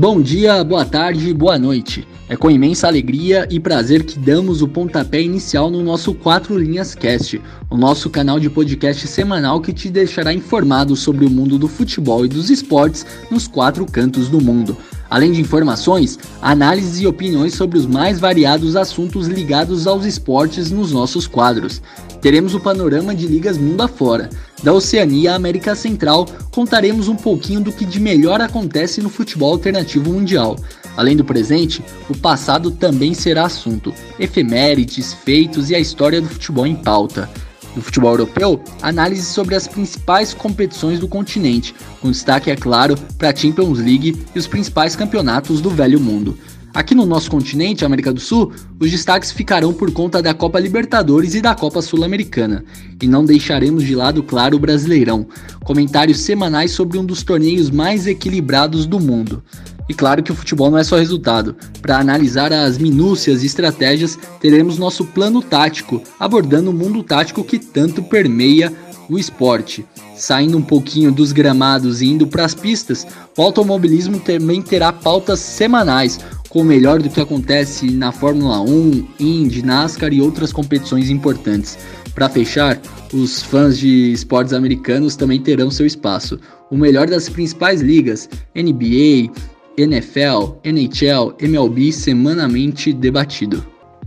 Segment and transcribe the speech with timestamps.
[0.00, 2.08] Bom dia, boa tarde, boa noite.
[2.26, 6.94] É com imensa alegria e prazer que damos o pontapé inicial no nosso Quatro Linhas
[6.94, 7.38] Cast,
[7.68, 12.24] o nosso canal de podcast semanal que te deixará informado sobre o mundo do futebol
[12.24, 14.74] e dos esportes nos quatro cantos do mundo.
[15.10, 20.92] Além de informações, análises e opiniões sobre os mais variados assuntos ligados aos esportes nos
[20.92, 21.82] nossos quadros.
[22.20, 24.30] Teremos o panorama de ligas mundo afora.
[24.62, 29.52] Da Oceania à América Central, contaremos um pouquinho do que de melhor acontece no futebol
[29.52, 30.56] alternativo mundial.
[30.96, 36.66] Além do presente, o passado também será assunto, efemérides, feitos e a história do futebol
[36.66, 37.28] em pauta.
[37.74, 43.30] No futebol europeu, análise sobre as principais competições do continente, com destaque, é claro, para
[43.30, 46.36] a Champions League e os principais campeonatos do velho mundo.
[46.72, 51.34] Aqui no nosso continente, América do Sul, os destaques ficarão por conta da Copa Libertadores
[51.34, 52.64] e da Copa Sul-Americana.
[53.02, 55.26] E não deixaremos de lado, claro, o Brasileirão.
[55.64, 59.42] Comentários semanais sobre um dos torneios mais equilibrados do mundo.
[59.90, 61.56] E claro que o futebol não é só resultado.
[61.82, 67.58] Para analisar as minúcias e estratégias, teremos nosso plano tático, abordando o mundo tático que
[67.58, 68.72] tanto permeia
[69.08, 69.84] o esporte.
[70.14, 73.04] Saindo um pouquinho dos gramados e indo para as pistas,
[73.36, 79.08] o automobilismo também terá pautas semanais, com o melhor do que acontece na Fórmula 1,
[79.18, 81.76] Indy, NASCAR e outras competições importantes.
[82.14, 82.80] Para fechar,
[83.12, 86.38] os fãs de esportes americanos também terão seu espaço.
[86.70, 89.32] O melhor das principais ligas, NBA,
[89.80, 93.64] NFL, NHL, MLB semanalmente debatido.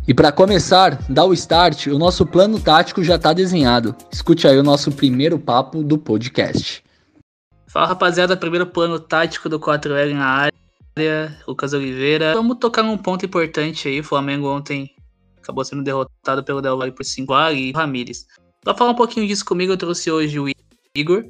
[0.07, 3.95] E para começar, dar o start, o nosso plano tático já está desenhado.
[4.11, 6.83] Escute aí o nosso primeiro papo do podcast.
[7.67, 10.49] Fala rapaziada, primeiro plano tático do 4L na
[10.95, 12.33] área, Lucas Oliveira.
[12.33, 14.91] Vamos tocar num ponto importante aí, o Flamengo ontem
[15.41, 18.25] acabou sendo derrotado pelo Del Valle por 5 e Ramires.
[18.63, 20.47] Para falar um pouquinho disso comigo, eu trouxe hoje o
[20.95, 21.25] Igor,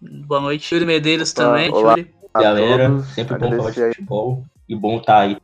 [0.00, 1.70] Boa noite, Yuri Medeiros Opa, também.
[1.70, 2.14] Olá, Yuri.
[2.34, 3.00] galera.
[3.02, 5.36] Sempre bom falar de futebol e bom estar tá aí.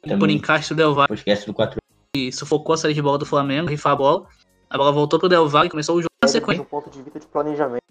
[0.00, 1.08] Também, por encaixe do Del Valle.
[1.08, 1.82] Podcast do 4
[2.14, 4.26] e sufocou a saída de bola do Flamengo, rifar a bola.
[4.70, 6.62] A bola voltou pro Del Valle e começou o jogo na sequência.
[6.62, 7.82] Um ponto de vista de planejamento,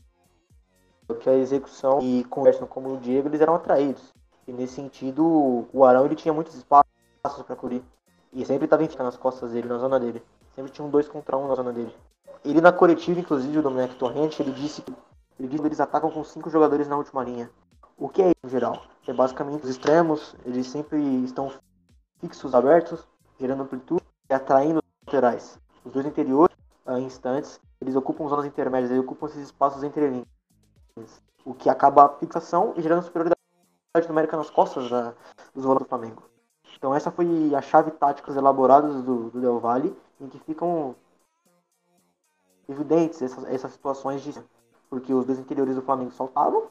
[1.19, 4.13] que a execução e conversando como o Diego, eles eram atraídos.
[4.47, 6.85] E nesse sentido, o Arão ele tinha muitos espaços
[7.45, 7.83] para cobrir.
[8.31, 10.21] E sempre estava nas costas dele, na zona dele.
[10.55, 11.93] Sempre tinha um dois contra um na zona dele.
[12.45, 14.93] Ele na coletiva, inclusive, o Dominic Torrente, ele disse que
[15.47, 17.49] que eles atacam com cinco jogadores na última linha.
[17.97, 18.83] O que é isso, em geral?
[19.07, 21.51] É basicamente os extremos, eles sempre estão
[22.19, 23.07] fixos, abertos,
[23.39, 25.59] gerando amplitude e atraindo os laterais.
[25.83, 26.55] Os dois interiores,
[26.87, 31.21] em instantes, eles ocupam zonas intermédias, eles ocupam esses espaços entre linhas.
[31.43, 33.37] O que acaba a fixação e gerando superioridade
[34.07, 35.13] numérica nas costas da,
[35.53, 36.23] dos volantes do Flamengo.
[36.77, 40.95] Então essa foi a chave táticas elaboradas do, do Del Valle, em que ficam
[42.67, 44.33] evidentes essas, essas situações de
[44.91, 46.63] porque os dois interiores do Flamengo saltavam,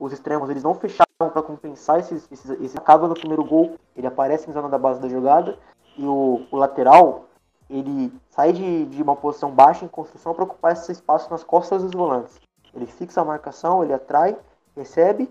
[0.00, 4.06] os extremos eles não fechavam para compensar esses, esses, esse acaba no primeiro gol, ele
[4.06, 5.58] aparece em zona da base da jogada
[5.96, 7.26] e o, o lateral
[7.68, 11.82] ele sai de, de uma posição baixa em construção para ocupar esse espaço nas costas
[11.82, 12.40] dos volantes.
[12.74, 14.38] Ele fixa a marcação, ele atrai,
[14.74, 15.28] recebe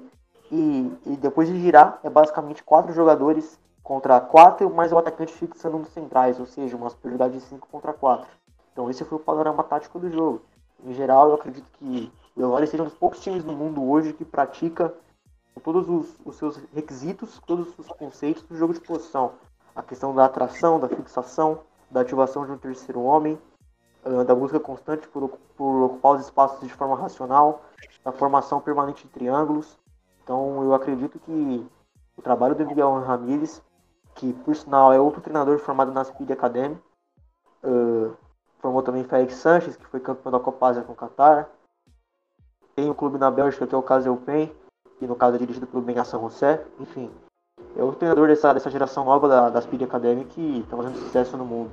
[0.51, 5.79] e, e depois de girar é basicamente quatro jogadores contra quatro, mais o atacante fixando
[5.79, 8.27] nos centrais, ou seja, uma superioridade de 5 contra 4.
[8.71, 10.41] Então esse foi o panorama tático do jogo.
[10.83, 14.13] Em geral, eu acredito que o Valle seja um dos poucos times do mundo hoje
[14.13, 14.93] que pratica
[15.63, 19.33] todos os, os, seus requisitos, todos os conceitos do jogo de posição.
[19.75, 23.39] A questão da atração, da fixação, da ativação de um terceiro homem,
[24.25, 27.63] da busca constante por, por ocupar os espaços de forma racional,
[28.03, 29.77] da formação permanente de triângulos.
[30.23, 31.67] Então eu acredito que
[32.15, 33.61] o trabalho do Miguel Ramírez,
[34.13, 36.77] que por sinal é outro treinador formado na Speed Academy,
[37.63, 38.15] uh,
[38.59, 41.49] formou também Félix Sanches, que foi campeão da Copa Ásia com o Qatar,
[42.75, 44.51] tem um clube na Bélgica que é o Caselpen,
[44.99, 46.19] que no caso é dirigido pelo Ben Hassan.
[46.79, 47.09] Enfim,
[47.75, 51.37] é o treinador dessa, dessa geração nova da, da Speed Academy que está fazendo sucesso
[51.37, 51.71] no mundo.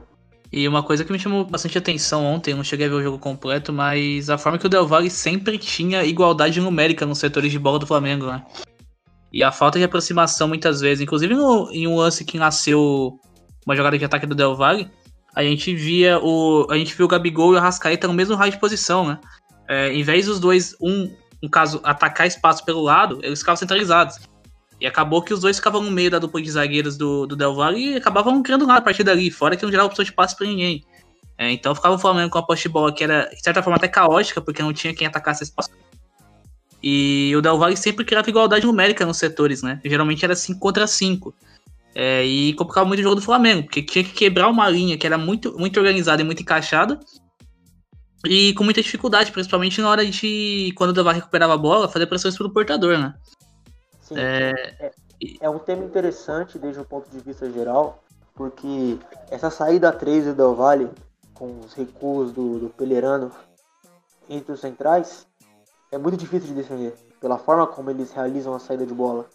[0.53, 3.03] E uma coisa que me chamou bastante atenção ontem, eu não cheguei a ver o
[3.03, 7.51] jogo completo, mas a forma que o Del Valle sempre tinha igualdade numérica nos setores
[7.51, 8.45] de bola do Flamengo, né?
[9.33, 13.19] E a falta de aproximação muitas vezes, inclusive no, em um lance que nasceu
[13.67, 14.91] uma jogada de ataque do Del Valle,
[15.35, 18.53] a gente via o a gente viu o Gabigol e o Arrascaeta no mesmo raio
[18.53, 19.19] de posição, né?
[19.69, 21.11] É, em vez dos dois, um,
[21.43, 24.19] no caso, atacar espaço pelo lado, eles ficavam centralizados.
[24.81, 27.55] E acabou que os dois ficavam no meio da dupla de zagueiros do, do Del
[27.55, 30.37] Valle e acabavam criando nada a partir dali, fora que não gerava opção de passe
[30.37, 30.85] para ninguém.
[31.39, 33.89] É, então ficava o Flamengo com a poste bola que era, de certa forma, até
[33.89, 35.71] caótica, porque não tinha quem atacasse espaço.
[36.83, 39.81] E o Del Valle sempre criava igualdade numérica nos setores, né?
[39.85, 41.33] Geralmente era 5 contra 5.
[41.95, 45.07] É, e complicava muito o jogo do Flamengo, porque tinha que quebrar uma linha que
[45.07, 46.99] era muito, muito organizada e muito encaixada
[48.27, 52.07] E com muita dificuldade, principalmente na hora de, quando o Valle recuperava a bola, fazer
[52.07, 53.15] pressões pelo portador, né?
[54.01, 54.53] Sim, é...
[54.79, 54.93] É,
[55.41, 58.03] é um tema interessante desde o ponto de vista geral,
[58.35, 58.99] porque
[59.31, 60.91] essa saída 3 do Del Valle,
[61.35, 63.31] com os recuos do, do Pelerano
[64.29, 65.27] entre os centrais,
[65.91, 69.27] é muito difícil de defender, pela forma como eles realizam a saída de bola.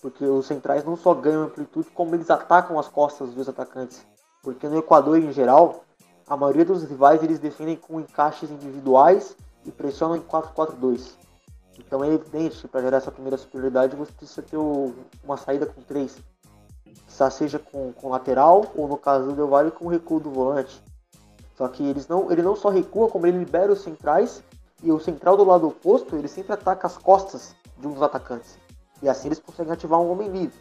[0.00, 4.06] Porque os centrais não só ganham amplitude, como eles atacam as costas dos atacantes.
[4.42, 5.84] Porque no Equador, em geral,
[6.28, 9.34] a maioria dos rivais eles defendem com encaixes individuais
[9.64, 11.12] e pressionam em 4-4-2.
[11.78, 15.80] Então é evidente que para gerar essa primeira superioridade você precisa ter uma saída com
[15.80, 16.18] três.
[17.30, 20.82] Seja com, com lateral, ou no caso do Del Valle, com o recuo do volante.
[21.56, 24.42] Só que eles não, ele não só recua, como ele libera os centrais
[24.82, 28.56] e o central do lado oposto, ele sempre ataca as costas de um dos atacantes.
[29.02, 30.60] E assim eles conseguem ativar um homem livre.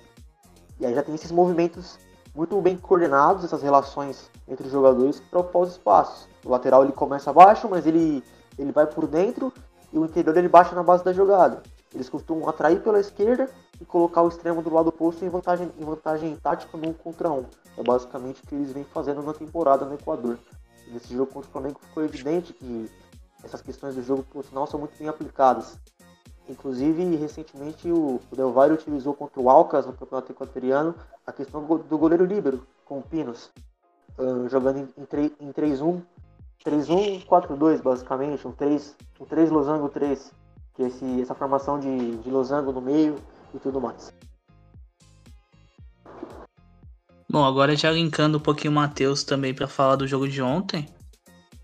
[0.80, 2.00] E aí já tem esses movimentos
[2.38, 6.30] muito bem coordenados, essas relações entre os jogadores para ocupar os espaços.
[6.46, 8.24] O lateral ele começa abaixo, mas ele,
[8.60, 9.52] ele vai por dentro
[9.92, 11.64] e o interior ele baixa na base da jogada.
[11.92, 13.50] Eles costumam atrair pela esquerda
[13.82, 17.32] e colocar o extremo do lado oposto em vantagem, em vantagem tática no um contra
[17.32, 17.44] um.
[17.76, 20.38] É basicamente o que eles vêm fazendo na temporada no Equador.
[20.90, 22.88] nesse jogo contra o Flamengo ficou evidente que
[23.44, 25.76] essas questões do jogo, por sinal, são muito bem aplicadas.
[26.50, 30.96] Inclusive, recentemente, o, Del Valle utilizou contra o Alcas no campeonato equatoriano
[31.26, 33.52] a questão do, goleiro líbero, com o Pinos,
[34.18, 34.88] uh, jogando em,
[35.42, 36.02] em 3-1,
[36.66, 40.32] 3-1, 4-2, basicamente, um 3, um 3 losango 3,
[40.74, 43.16] que é esse, essa formação de, de losango no meio
[43.54, 44.14] e tudo mais.
[47.30, 50.88] Bom, agora já linkando um pouquinho o Matheus também para falar do jogo de ontem,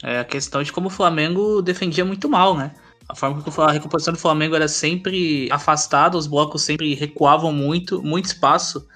[0.03, 2.75] é a questão de como o Flamengo defendia muito mal, né?
[3.09, 8.01] A forma que a recomposição do Flamengo era sempre afastada, os blocos sempre recuavam muito,
[8.01, 8.88] muito espaço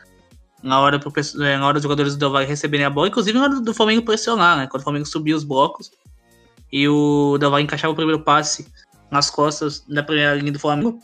[0.64, 1.12] na hora, pro,
[1.44, 3.74] é, na hora dos jogadores do Del Valle receberem a bola, inclusive na hora do
[3.74, 4.68] Flamengo pressionar, né?
[4.68, 5.92] Quando o Flamengo subia os blocos
[6.72, 8.68] e o Del Valle encaixava o primeiro passe
[9.12, 11.00] nas costas da primeira linha do Flamengo.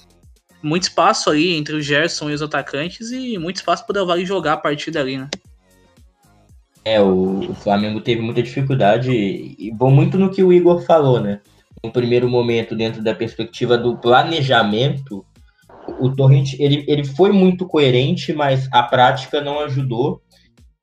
[0.61, 4.53] Muito espaço ali entre o Gerson e os atacantes e muito espaço para o jogar
[4.53, 5.29] a partir dali, né?
[6.85, 11.19] É, o, o, Flamengo teve muita dificuldade e vou muito no que o Igor falou,
[11.19, 11.39] né?
[11.81, 15.25] No primeiro momento, dentro da perspectiva do planejamento,
[15.99, 20.21] o Torrent ele, ele foi muito coerente, mas a prática não ajudou.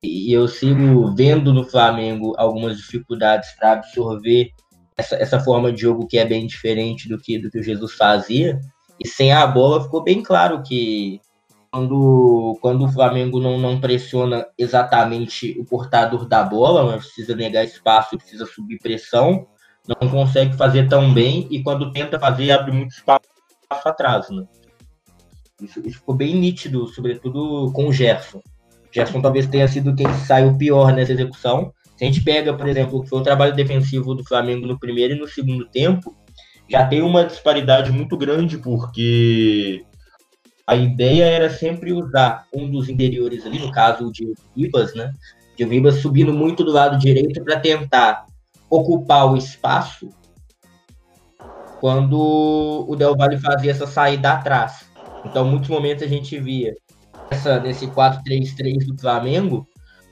[0.03, 4.49] E eu sigo vendo no Flamengo algumas dificuldades para absorver
[4.97, 7.93] essa, essa forma de jogo que é bem diferente do que, do que o Jesus
[7.93, 8.59] fazia.
[8.99, 11.19] E sem a bola ficou bem claro que
[11.71, 17.63] quando, quando o Flamengo não, não pressiona exatamente o portador da bola, mas precisa negar
[17.63, 19.47] espaço, precisa subir pressão,
[19.87, 23.21] não consegue fazer tão bem e quando tenta fazer abre muito espaço
[23.69, 24.45] atrás, né?
[25.61, 28.39] Isso, isso ficou bem nítido, sobretudo com o Gerson.
[28.39, 31.71] O Gerson talvez tenha sido quem saiu pior nessa execução.
[31.95, 34.79] Se a gente pega, por exemplo, o que foi o trabalho defensivo do Flamengo no
[34.79, 36.15] primeiro e no segundo tempo,
[36.67, 39.85] já tem uma disparidade muito grande, porque
[40.65, 45.13] a ideia era sempre usar um dos interiores ali, no caso o de Ribas, né?
[45.57, 48.25] De Ribas subindo muito do lado direito para tentar
[48.71, 50.09] ocupar o espaço
[51.81, 54.89] quando o Del Valle fazia essa saída atrás.
[55.25, 56.73] Então, muitos momentos a gente via
[57.29, 59.67] essa, nesse 4-3-3 do Flamengo,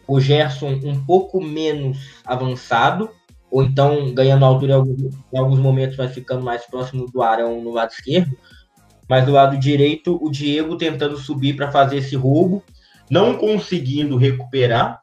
[0.08, 3.10] o Gerson um pouco menos avançado,
[3.52, 7.62] ou então ganhando altura em alguns, em alguns momentos, mas ficando mais próximo do Arão
[7.62, 8.36] no lado esquerdo,
[9.08, 12.64] mas do lado direito, o Diego tentando subir para fazer esse roubo,
[13.10, 15.02] não conseguindo recuperar.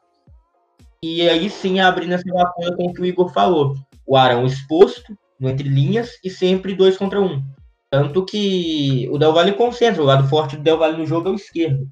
[1.03, 3.75] E aí sim abrindo essa lacuna com o que o Igor falou.
[4.05, 7.43] O Arão exposto, entre linhas, e sempre dois contra um.
[7.89, 11.31] Tanto que o Del Valle concentra, o lado forte do Del Valle no jogo é
[11.31, 11.87] o esquerdo.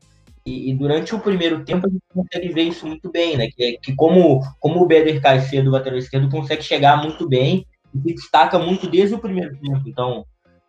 [0.46, 3.48] E, e, durante o primeiro tempo a gente consegue ver isso muito bem, né?
[3.56, 7.98] Que, que como, como o Beder Caicedo, o lateral esquerdo, consegue chegar muito bem e
[8.00, 9.82] se destaca muito desde o primeiro tempo.
[9.88, 10.26] Então,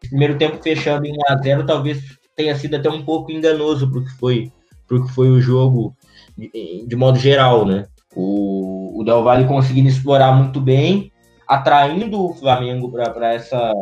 [0.08, 2.02] primeiro tempo fechando em 1 a 0 talvez
[2.34, 4.52] tenha sido até um pouco enganoso para o que foi
[4.88, 5.96] que foi o jogo
[6.38, 7.86] de, de modo geral, né?
[8.16, 11.12] O, o Del Valle conseguindo explorar muito bem,
[11.46, 13.72] atraindo o Flamengo para essa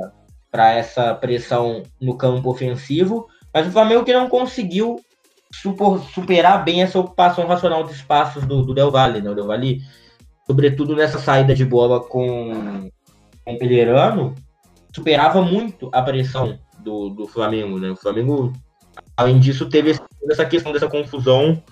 [0.53, 5.00] essa pressão no campo ofensivo, mas o Flamengo que não conseguiu
[5.53, 9.31] super, superar bem essa ocupação racional de espaços do, do Del Valle, né?
[9.31, 9.81] O Del Valle,
[10.47, 12.88] sobretudo nessa saída de bola com,
[13.45, 14.35] com o Pelerano,
[14.95, 17.91] superava muito a pressão do, do Flamengo, né?
[17.91, 18.53] O Flamengo,
[19.17, 19.99] além disso, teve
[20.31, 21.62] essa questão dessa confusão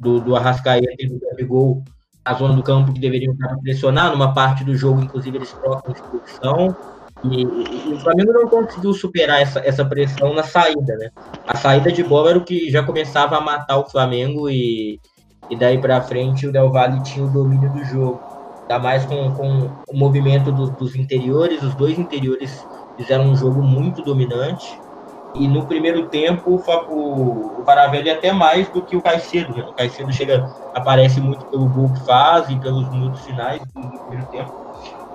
[0.00, 1.84] do, do Arrascaeta e do Gabigol
[2.24, 4.10] na zona do campo que deveriam estar pressionar.
[4.10, 6.76] Numa parte do jogo, inclusive, eles trocam expulsão.
[7.22, 11.10] E, e, o Flamengo não conseguiu superar essa, essa pressão na saída, né?
[11.46, 14.98] A saída de bola era o que já começava a matar o Flamengo e,
[15.50, 18.20] e daí para frente o Del Valle tinha o domínio do jogo.
[18.62, 22.66] Ainda mais com, com o movimento do, dos interiores, os dois interiores
[22.96, 24.78] fizeram um jogo muito dominante.
[25.34, 29.56] E no primeiro tempo, o, o Paravelli é até mais do que o Caicedo.
[29.56, 29.62] Né?
[29.62, 30.44] O Caicedo chega,
[30.74, 34.52] aparece muito pelo gol que faz e pelos minutos finais do, primeiro tempo.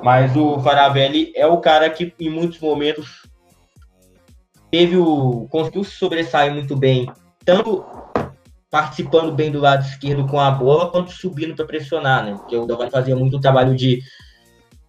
[0.01, 3.27] Mas o Faravelli é o cara que, em muitos momentos,
[4.71, 7.09] teve o conseguiu se sobressair muito bem,
[7.43, 7.83] tanto
[8.69, 12.35] participando bem do lado esquerdo com a bola, quanto subindo para pressionar, né?
[12.35, 14.01] Porque o Del fazia muito trabalho de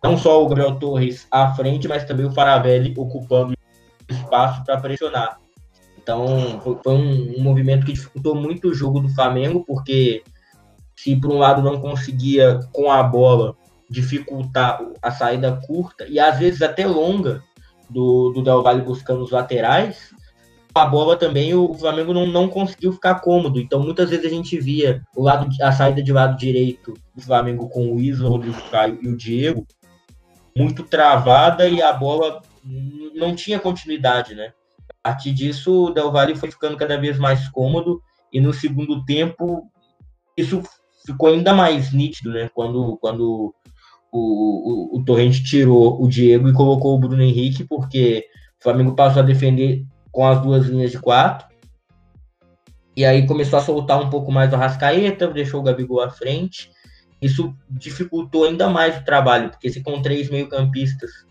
[0.02, 3.55] não só o Gabriel Torres à frente, mas também o Faravelli ocupando
[4.08, 5.38] espaço para pressionar.
[5.98, 10.22] Então, foi, um, um, movimento que dificultou muito o jogo do Flamengo, porque
[10.96, 13.56] se por um lado não conseguia com a bola
[13.90, 17.42] dificultar a saída curta e às vezes até longa
[17.88, 20.14] do, do Del Valle buscando os laterais,
[20.74, 23.60] a bola também o Flamengo não, não conseguiu ficar cômodo.
[23.60, 27.68] Então muitas vezes a gente via o lado, a saída de lado direito do Flamengo
[27.68, 29.66] com o Isla, o Caio e o Diego
[30.56, 32.40] muito travada e a bola
[33.14, 34.52] não tinha continuidade, né?
[35.04, 39.04] A partir disso, o Del Valle foi ficando cada vez mais cômodo e no segundo
[39.04, 39.70] tempo
[40.36, 40.62] isso
[41.04, 42.50] ficou ainda mais nítido, né?
[42.52, 43.54] Quando, quando
[44.12, 48.26] o, o, o Torrente tirou o Diego e colocou o Bruno Henrique, porque
[48.58, 51.46] o Flamengo passou a defender com as duas linhas de quatro.
[52.96, 56.70] E aí começou a soltar um pouco mais o Rascaeta, deixou o Gabigol à frente.
[57.20, 61.25] Isso dificultou ainda mais o trabalho, porque se com três meio-campistas,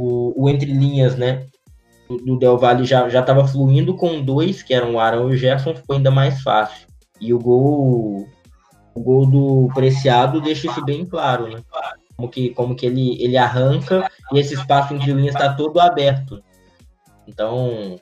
[0.00, 1.46] o, o, entre linhas, né,
[2.08, 5.74] do, Del Valle já estava fluindo com dois, que eram o Arão e o Gerson,
[5.74, 6.88] ficou ainda mais fácil.
[7.20, 8.26] E o gol,
[8.94, 11.62] o gol do Preciado deixa isso bem claro, né?
[12.16, 16.42] como que, como que ele, ele arranca e esse espaço entre linhas está todo aberto.
[17.26, 17.98] Então,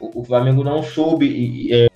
[0.00, 1.88] o, o Flamengo não soube, e, é,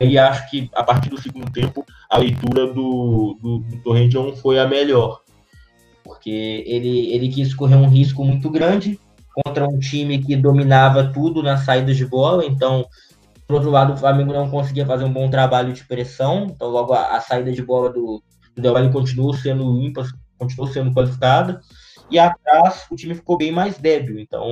[0.00, 4.34] e acho que a partir do segundo tempo a leitura do, do, do Torrente não
[4.36, 5.22] foi a melhor.
[6.22, 8.96] Porque ele, ele quis correr um risco muito grande
[9.44, 12.86] contra um time que dominava tudo nas saídas de bola, então
[13.52, 16.92] por outro lado, o Flamengo não conseguia fazer um bom trabalho de pressão, então logo
[16.92, 18.22] a, a saída de bola do,
[18.54, 20.06] do Del Valle continuou sendo limpa,
[20.38, 21.60] continuou sendo qualificada,
[22.08, 24.18] e atrás o time ficou bem mais débil.
[24.18, 24.46] Então,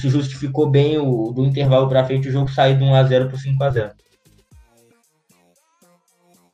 [0.00, 3.28] isso justificou bem o do intervalo para frente o jogo sair de 1 a 0
[3.28, 3.92] para 5 a 0.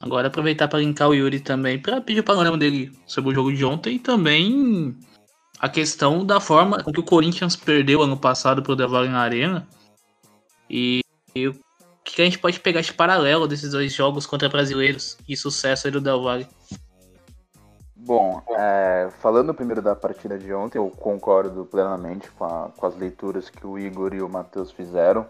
[0.02, 3.54] Agora aproveitar para linkar o Yuri também para pedir o panorama dele sobre o jogo
[3.54, 4.98] de ontem e também
[5.60, 9.20] a questão da forma com que o Corinthians perdeu ano passado para o Del na
[9.20, 9.66] Arena
[10.68, 11.02] e,
[11.36, 11.54] e, o
[12.02, 15.92] que a gente pode pegar de paralelo desses dois jogos contra brasileiros e sucesso aí
[15.92, 16.48] do Del Valle.
[17.94, 22.96] Bom, é, falando primeiro da partida de ontem, eu concordo plenamente com, a, com, as
[22.96, 25.24] leituras que o Igor e o Matheus fizeram.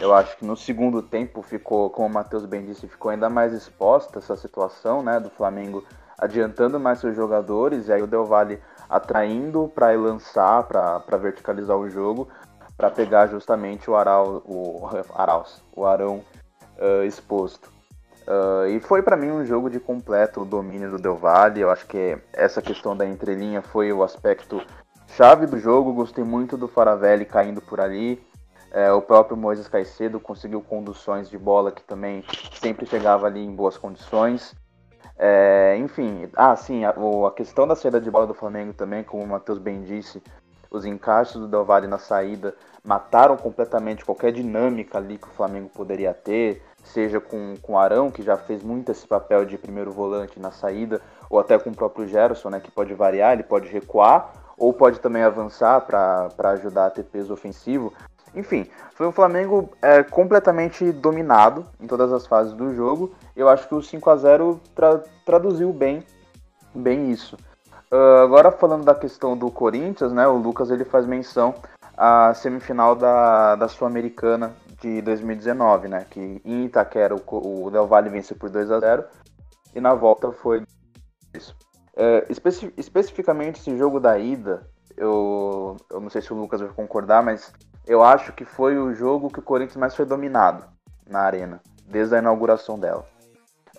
[0.00, 3.52] Eu acho que no segundo tempo ficou, como o Matheus bem disse, ficou ainda mais
[3.52, 5.84] exposta essa situação né, do Flamengo
[6.18, 11.88] adiantando mais seus jogadores, e aí o Del Valle atraindo para lançar, para verticalizar o
[11.90, 12.28] jogo,
[12.76, 16.24] para pegar justamente o Aral, o Araus, o Arão
[16.78, 17.72] uh, exposto.
[18.26, 21.60] Uh, e foi para mim um jogo de completo domínio do Del Valle.
[21.60, 24.62] Eu acho que essa questão da entrelinha foi o aspecto
[25.08, 25.92] chave do jogo.
[25.92, 28.24] Gostei muito do Faravelli caindo por ali.
[28.74, 32.24] É, o próprio Moisés Caicedo conseguiu conduções de bola que também
[32.60, 34.52] sempre chegava ali em boas condições.
[35.16, 39.22] É, enfim, ah, sim, a, a, questão da saída de bola do Flamengo também, como
[39.22, 40.20] o Matheus bem disse,
[40.68, 42.52] os encaixes do Del Valle na saída
[42.82, 48.10] mataram completamente qualquer dinâmica ali que o Flamengo poderia ter seja com, com o Arão,
[48.10, 51.00] que já fez muito esse papel de primeiro volante na saída,
[51.30, 55.00] ou até com o próprio Gerson, né, que pode variar, ele pode recuar, ou pode
[55.00, 57.92] também avançar para ajudar a ter peso ofensivo.
[58.34, 63.14] Enfim, foi um Flamengo é, completamente dominado em todas as fases do jogo.
[63.36, 66.04] Eu acho que o 5 a 0 tra traduziu bem,
[66.74, 67.36] bem isso.
[67.90, 71.54] Uh, agora falando da questão do Corinthians, né, o Lucas ele faz menção
[71.96, 76.06] à semifinal da, da Sul-Americana de 2019, né?
[76.10, 79.04] Que em Itaquera o, o Del Valle venceu por 2 a 0
[79.74, 80.64] e na volta foi
[81.34, 81.56] isso.
[81.96, 86.70] É, especi especificamente esse jogo da ida, eu, eu não sei se o Lucas vai
[86.70, 87.52] concordar, mas
[87.86, 90.64] eu acho que foi o jogo que o Corinthians mais foi dominado
[91.08, 93.04] na arena, desde a inauguração dela.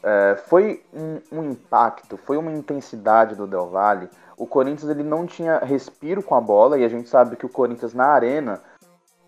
[0.04, 4.10] É, foi um, um, impacto, foi uma intensidade do Del Valle.
[4.38, 7.50] O Corinthians ele não tinha respiro com a bola e a gente sabe que o
[7.50, 8.62] Corinthians na arena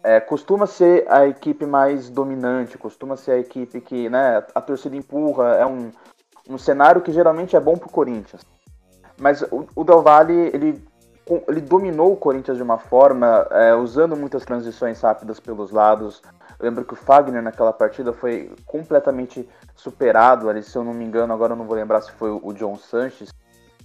[0.04, 4.96] é, costuma ser a equipe mais dominante, costuma ser a equipe que né, a torcida
[4.96, 5.92] empurra, é um,
[6.48, 8.46] um cenário que geralmente é bom para o Corinthians.
[9.20, 10.86] Mas o, o Del Valle, ele,
[11.48, 16.22] ele dominou o Corinthians de uma forma, é, usando muitas transições rápidas pelos lados.
[16.60, 21.06] Eu lembro que o Fagner naquela partida foi completamente superado ali, se eu não me
[21.06, 23.30] engano, agora eu não vou lembrar se foi o John Sanches,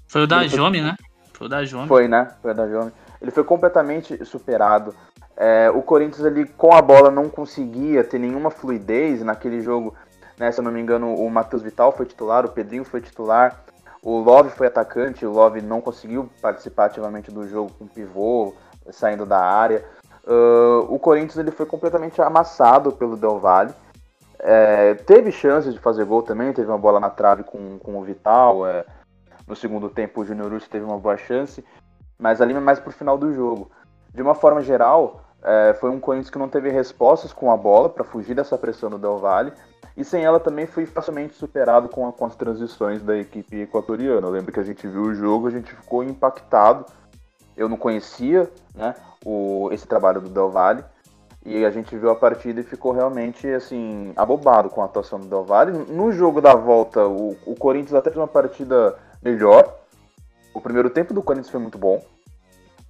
[0.06, 0.94] Foi o da Ele foi- Jome, né?
[1.32, 1.88] Foi o da Jome.
[1.88, 2.28] Foi, né?
[2.42, 2.92] Foi o da Jome.
[3.20, 4.94] Ele foi completamente superado.
[5.36, 9.94] É, o Corinthians ali com a bola não conseguia ter nenhuma fluidez naquele jogo.
[10.38, 13.62] Né, se eu não me engano, o Matheus Vital foi titular, o Pedrinho foi titular,
[14.02, 18.52] o Love foi atacante, o Love não conseguiu participar ativamente do jogo com pivô,
[18.90, 19.84] saindo da área.
[20.26, 23.72] Ah, o Corinthians ele foi completamente amassado pelo Del Valle.
[24.38, 28.02] É, teve chances de fazer gol também, teve uma bola na trave com, com o
[28.02, 28.66] Vital.
[28.66, 28.84] é,
[29.46, 31.64] no segundo tempo o Júnior Urso teve uma boa chance,
[32.18, 33.70] mas ali é mais pro final do jogo.
[34.12, 37.88] De uma forma geral, é, foi um Corinthians que não teve respostas com a bola
[37.88, 39.52] para fugir dessa pressão do Del Valle.
[39.96, 44.26] E sem ela também foi facilmente superado com, a- com as transições da equipe equatoriana.
[44.26, 46.86] Eu lembro que a gente viu o jogo, a gente ficou impactado.
[47.56, 48.94] Eu não conhecia né,
[49.24, 50.82] o, esse trabalho do Del Valle.
[51.44, 55.26] E a gente viu a partida e ficou realmente assim, abobado com a atuação do
[55.26, 55.72] Del Valle.
[55.92, 59.76] No jogo da volta, o, o Corinthians até fez uma partida melhor.
[60.54, 62.00] O primeiro tempo do Corinthians foi muito bom.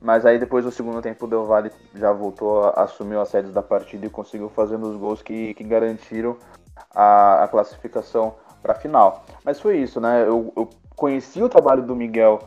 [0.02, 3.62] Mas aí depois do segundo tempo o Del Valle já voltou, assumiu as sedes da
[3.62, 6.36] partida e conseguiu fazer os gols que, que garantiram
[6.94, 9.24] a, a classificação para a final.
[9.44, 10.22] Mas foi isso, né?
[10.22, 12.40] Eu, eu conheci o trabalho do Miguel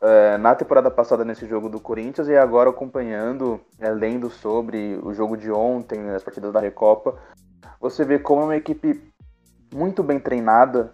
[0.00, 5.12] é, na temporada passada nesse jogo do Corinthians e agora acompanhando, é, lendo sobre o
[5.12, 7.14] jogo de ontem, as partidas da Recopa,
[7.80, 9.12] você vê como é uma equipe
[9.72, 10.92] muito bem treinada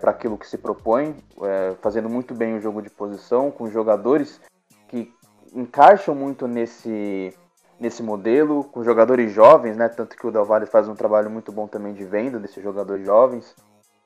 [0.00, 4.40] para aquilo que se propõe, é, fazendo muito bem o jogo de posição, com jogadores
[4.86, 5.12] que
[5.56, 7.34] encaixam muito nesse,
[7.80, 9.88] nesse modelo, com jogadores jovens, né?
[9.88, 13.04] Tanto que o Del Valle faz um trabalho muito bom também de venda desses jogadores
[13.04, 13.54] jovens.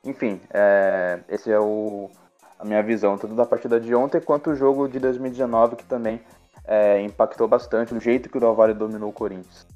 [0.03, 2.09] Enfim, é, esse é o,
[2.57, 6.21] a minha visão, tanto da partida de ontem quanto o jogo de 2019, que também
[6.65, 9.67] é, impactou bastante o jeito que o Del Valle dominou o Corinthians.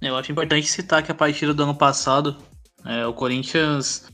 [0.00, 2.36] Eu acho importante citar que a partida do ano passado,
[2.84, 4.10] é, o Corinthians,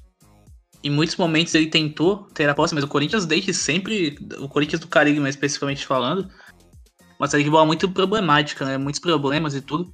[0.82, 4.80] em muitos momentos ele tentou ter a posse, mas o Corinthians desde sempre, o Corinthians
[4.80, 6.28] do Caribe mais especificamente falando,
[7.18, 8.76] uma série de bola muito problemática, né?
[8.76, 9.92] Muitos problemas e tudo.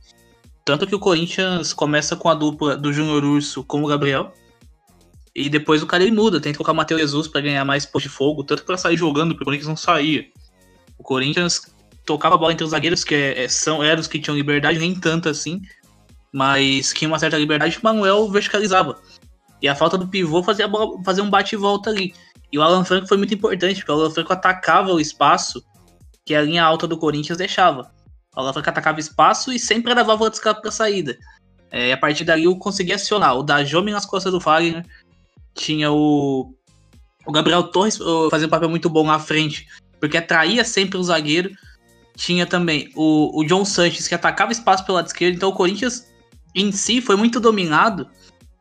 [0.64, 4.32] Tanto que o Corinthians começa com a dupla do Júnior Urso com o Gabriel.
[5.34, 8.08] E depois o cara ele muda, tenta colocar o Matheus Jesus para ganhar mais posto
[8.08, 10.26] de fogo, tanto para sair jogando, porque o Corinthians não saía.
[10.98, 11.74] O Corinthians
[12.04, 14.78] tocava a bola entre os zagueiros, que é, é, são, eram os que tinham liberdade,
[14.78, 15.60] nem tanto assim,
[16.32, 18.98] mas tinha uma certa liberdade que o Manuel verticalizava.
[19.60, 20.68] E a falta do pivô fazia,
[21.04, 22.14] fazia um bate e volta ali.
[22.52, 25.62] E o Alan Franco foi muito importante, porque o Alan Franco atacava o espaço
[26.24, 27.90] que a linha alta do Corinthians deixava.
[28.36, 31.18] O Alan Franco atacava espaço e sempre era válvula de escape para saída.
[31.70, 34.86] É, e a partir dali eu consegui acionar o Dajome nas costas do Fagner,
[35.54, 36.54] tinha o,
[37.26, 37.98] o Gabriel Torres
[38.30, 39.66] fazendo um papel muito bom na frente,
[40.00, 41.50] porque atraía sempre o zagueiro.
[42.16, 45.36] Tinha também o, o John Sanches, que atacava espaço pelo lado esquerdo.
[45.36, 46.08] Então o Corinthians
[46.54, 48.08] em si foi muito dominado,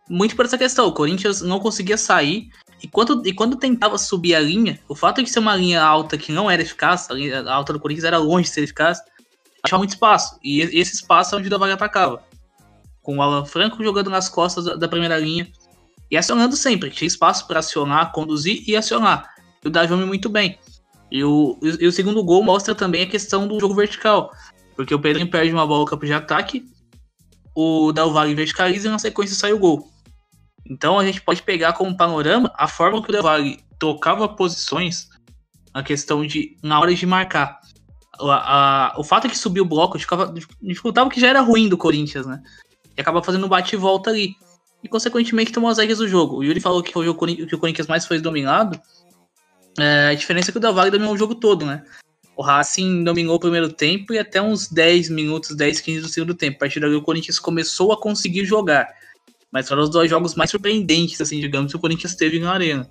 [0.10, 0.88] muito por essa questão.
[0.88, 2.50] O Corinthians não conseguia sair.
[2.82, 6.18] E quando, e quando tentava subir a linha, o fato de ser uma linha alta
[6.18, 9.00] que não era eficaz, a linha alta do Corinthians era longe de ser eficaz,
[9.64, 10.38] achava muito espaço.
[10.44, 12.24] E esse espaço é onde o Davag atacava.
[13.02, 15.48] Com o Alan Franco jogando nas costas da, da primeira linha
[16.12, 16.92] e acionando sempre.
[16.92, 19.34] Tinha espaço para acionar, conduzir e acionar.
[19.64, 20.60] E o Dajome muito bem.
[21.12, 24.32] E o, e o segundo gol mostra também a questão do jogo vertical.
[24.76, 26.64] Porque o Pedrinho perde uma bola no campo de ataque,
[27.56, 29.90] o Del Valle verticaliza e na sequência sai o gol.
[30.70, 35.08] Então a gente pode pegar como panorama a forma que o Del Valle trocava posições,
[35.74, 37.60] a questão de na hora de marcar.
[38.20, 41.70] A, a, o fato é que subiu o bloco ficava, dificultava que já era ruim
[41.70, 42.42] do Corinthians, né?
[42.98, 44.36] E acaba fazendo bate e volta ali.
[44.84, 46.38] E consequentemente tomou as regras do jogo.
[46.38, 48.80] O Yuri falou que foi o, que o Corinthians mais foi dominado.
[49.80, 51.84] É, a diferença é que o Del dominou o jogo todo, né?
[52.36, 56.36] O Racing dominou o primeiro tempo e até uns 10 minutos, 10, 15 do segundo
[56.36, 56.58] tempo.
[56.58, 58.88] A partir daí o Corinthians começou a conseguir jogar.
[59.52, 62.90] Mas foram os dois jogos mais surpreendentes, assim, digamos, que o Corinthians teve na arena.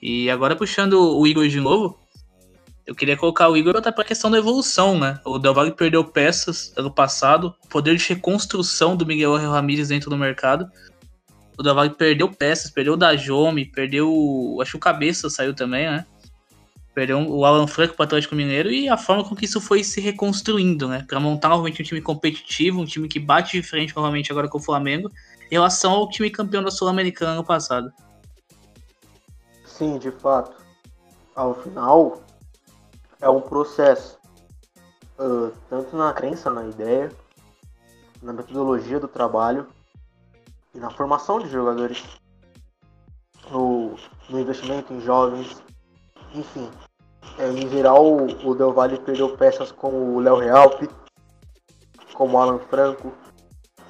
[0.00, 1.98] E agora puxando o Igor de novo,
[2.86, 5.18] eu queria colocar o Igor até para a questão da evolução, né?
[5.24, 10.08] O Del Valle perdeu peças ano passado, o poder de reconstrução do Miguel Ramírez dentro
[10.08, 10.70] do mercado.
[11.58, 14.58] O Del Valle perdeu peças, perdeu o Dajome, perdeu.
[14.60, 16.06] Acho que o Cabeça saiu também, né?
[16.94, 19.82] Perdeu o Alan Franco para o Atlético Mineiro e a forma com que isso foi
[19.82, 21.04] se reconstruindo, né?
[21.08, 24.58] Para montar novamente um time competitivo, um time que bate de frente novamente agora com
[24.58, 25.10] o Flamengo,
[25.50, 27.92] relação ao time campeão da Sul-Americana ano passado.
[29.64, 30.56] Sim, de fato.
[31.34, 32.22] Ao final,
[33.20, 34.18] é um processo.
[35.18, 37.10] Uh, tanto na crença, na ideia,
[38.22, 39.66] na metodologia do trabalho
[40.74, 42.04] e na formação de jogadores,
[43.50, 43.96] no,
[44.28, 45.62] no investimento em jovens,
[46.34, 46.70] enfim.
[47.38, 50.88] É, em geral, o Del Valle perdeu peças como o Léo Realpe,
[52.14, 53.12] como o Alan Franco,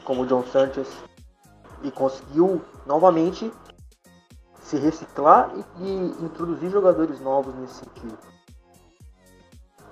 [0.04, 0.88] como o John Sanchez,
[1.82, 3.52] e conseguiu novamente
[4.60, 8.18] se reciclar e, e introduzir jogadores novos nesse sentido.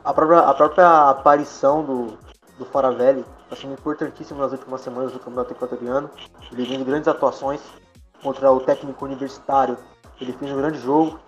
[0.04, 2.18] A própria, a própria aparição do,
[2.58, 6.10] do Faravelli está sendo importantíssima nas últimas semanas do Campeonato Equatoriano.
[6.52, 7.60] Ele vem de grandes atuações
[8.22, 9.78] contra o técnico universitário.
[10.20, 11.18] Ele fez um grande jogo.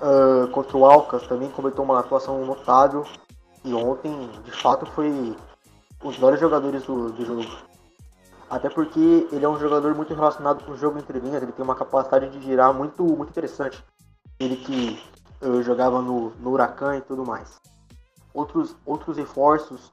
[0.00, 3.04] Uh, contra o Alcas também cometeu uma atuação notável.
[3.64, 5.36] E ontem, de fato, foi um
[6.08, 7.44] dos melhores jogadores do, do jogo.
[8.50, 11.64] Até porque ele é um jogador muito relacionado com o jogo entre linhas, ele tem
[11.64, 13.84] uma capacidade de girar muito, muito interessante.
[14.38, 14.98] Ele que
[15.42, 17.60] uh, jogava no, no Huracan e tudo mais.
[18.32, 19.92] Outros, outros reforços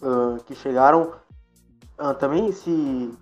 [0.00, 1.14] uh, que chegaram
[1.98, 3.12] uh, também se,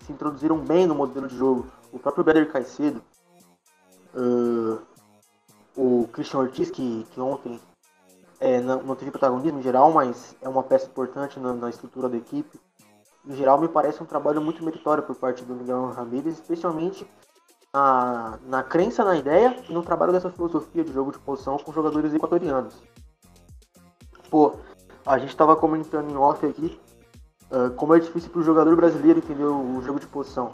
[0.00, 1.66] se introduziram bem no modelo de jogo.
[1.92, 3.02] O próprio Beder Caicedo,
[5.76, 7.60] o Christian Ortiz, que, que ontem
[8.40, 12.08] é, não, não, teve protagonismo em geral, mas é uma peça importante na, na, estrutura
[12.08, 12.58] da equipe.
[13.28, 17.06] Em geral, me parece um trabalho muito meritório por parte do Miguel Ramírez, especialmente
[17.74, 21.70] na, na crença na ideia e no trabalho dessa filosofia de jogo de posição com
[21.70, 22.82] jogadores equatorianos.
[24.30, 24.54] Pô,
[25.04, 26.80] a gente estava comentando em off aqui
[27.50, 30.52] uh, como é difícil para o jogador brasileiro entender o, jogo de posição.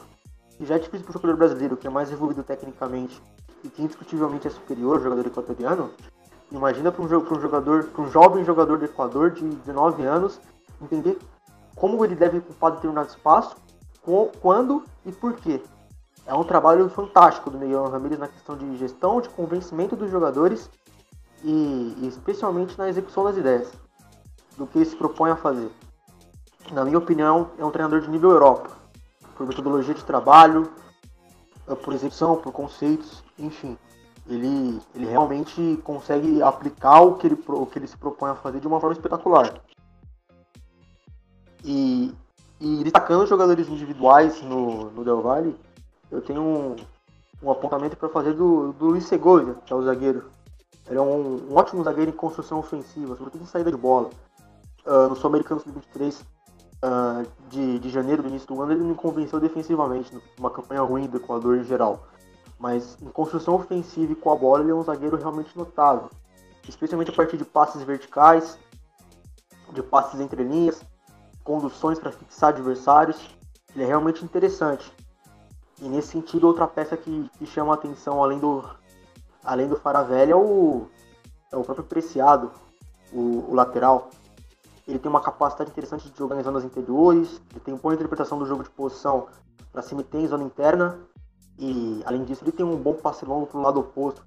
[0.59, 3.23] E já é difícil para o jogador brasileiro, que é mais evoluído tecnicamente
[3.63, 5.91] e que indiscutivelmente é superior ao jogador equatoriano,
[6.55, 10.41] Imagina para um, um jogador, para um jovem jogador do Equador de 19 anos,
[10.81, 11.19] entender
[11.75, 13.57] como ele deve ocupar determinado espaço,
[14.41, 15.63] quando e por quê.
[16.27, 20.71] É um trabalho fantástico do Miguel Ramírez na questão de gestão, de convencimento dos jogadores
[21.43, 23.73] e, e especialmente na execução das ideias,
[24.57, 25.71] do que ele se propõe a fazer.
[26.73, 28.71] Na minha opinião, é um treinador de nível Europa,
[29.37, 30.71] por metodologia de trabalho,
[31.83, 33.77] por execução, por conceitos, enfim
[34.27, 38.61] ele, ele realmente consegue aplicar o que, ele, o que ele se propõe a fazer
[38.61, 39.61] de uma forma espetacular.
[41.65, 42.15] E,
[42.61, 45.57] e destacando jogadores individuais no, no Del Valle,
[46.11, 46.77] eu tenho um,
[47.43, 50.31] um apontamento para fazer do, do Luiz Segovia, que é o zagueiro.
[50.87, 54.11] Ele é um, um ótimo zagueiro em construção ofensiva, sobretudo em saída de bola.
[54.87, 56.21] Uh, no Sul-Americano Sub-23
[56.85, 61.07] uh, de, de janeiro, do início do ano, ele me convenceu defensivamente, numa campanha ruim
[61.07, 62.07] do Equador em geral.
[62.59, 66.11] Mas em construção ofensiva e com a bola, ele é um zagueiro realmente notável.
[66.69, 68.59] Especialmente a partir de passes verticais,
[69.73, 70.83] de passes entre linhas,
[71.45, 73.29] conduções para fixar adversários.
[73.75, 74.91] Ele é realmente interessante.
[75.81, 78.65] E nesse sentido, outra peça que, que chama a atenção, além do,
[79.45, 80.87] além do Faravelli, é o,
[81.53, 82.51] é o próprio Preciado,
[83.13, 84.11] o, o lateral.
[84.87, 88.47] Ele tem uma capacidade interessante de jogar em zonas interiores, ele tem boa interpretação do
[88.47, 89.27] jogo de posição
[89.73, 90.99] para se meter em zona interna
[91.59, 94.25] e além disso, ele tem um bom passe longo para o lado oposto,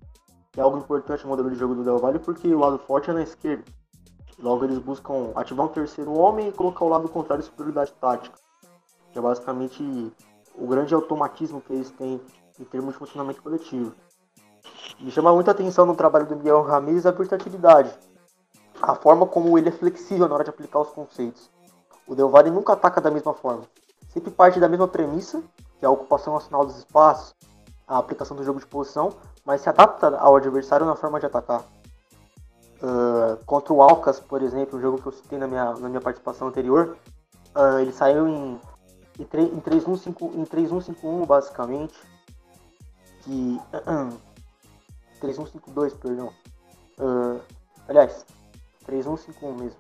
[0.52, 3.10] que é algo importante no modelo de jogo do Del Valle, porque o lado forte
[3.10, 3.64] é na esquerda.
[4.40, 8.38] Logo, eles buscam ativar um terceiro homem e colocar o lado contrário de superioridade tática,
[9.12, 10.14] que é basicamente
[10.56, 12.22] o grande automatismo que eles têm
[12.60, 13.94] em termos de funcionamento coletivo.
[15.00, 17.96] Me chama muita atenção no trabalho do Miguel Ramírez a versatilidade,
[18.82, 21.50] a forma como ele é flexível na hora de aplicar os conceitos.
[22.08, 23.64] O Del Valle nunca ataca da mesma forma,
[24.10, 25.44] sempre parte da mesma premissa
[25.80, 27.36] que é a ocupação nacional dos espaços,
[27.88, 29.14] a aplicação do jogo de posição,
[29.46, 31.64] mas se adapta ao adversário na forma de atacar.
[32.82, 36.02] Uh, contra o Alcas, por exemplo, um jogo que eu citei na minha, na minha
[36.02, 36.96] participação anterior,
[37.56, 38.62] uh, ele saiu em,
[39.20, 41.96] em 3-1-5-1 basicamente,
[43.22, 43.60] que...
[43.74, 44.16] Uh,
[45.20, 46.32] 3-1-5-2, perdão.
[47.00, 47.42] Uh,
[47.88, 48.24] aliás,
[48.88, 49.80] 3-1-5-1 mesmo.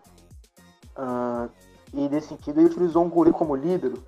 [1.94, 4.04] E nesse sentido ele utilizou um goleiro como líbero,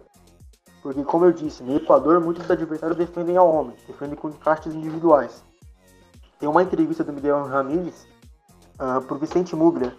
[0.81, 5.43] porque, como eu disse, no Equador muitos adversários defendem ao homem, defendem com encastes individuais.
[6.39, 8.07] Tem uma entrevista do Miguel Ramírez
[8.79, 9.95] uh, ah, o Vicente Muglia,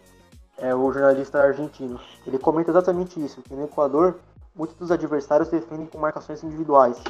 [0.59, 1.99] é o jornalista argentino.
[2.27, 4.19] Ele comenta exatamente isso, que no Equador
[4.55, 7.03] muitos dos adversários defendem com marcações individuais.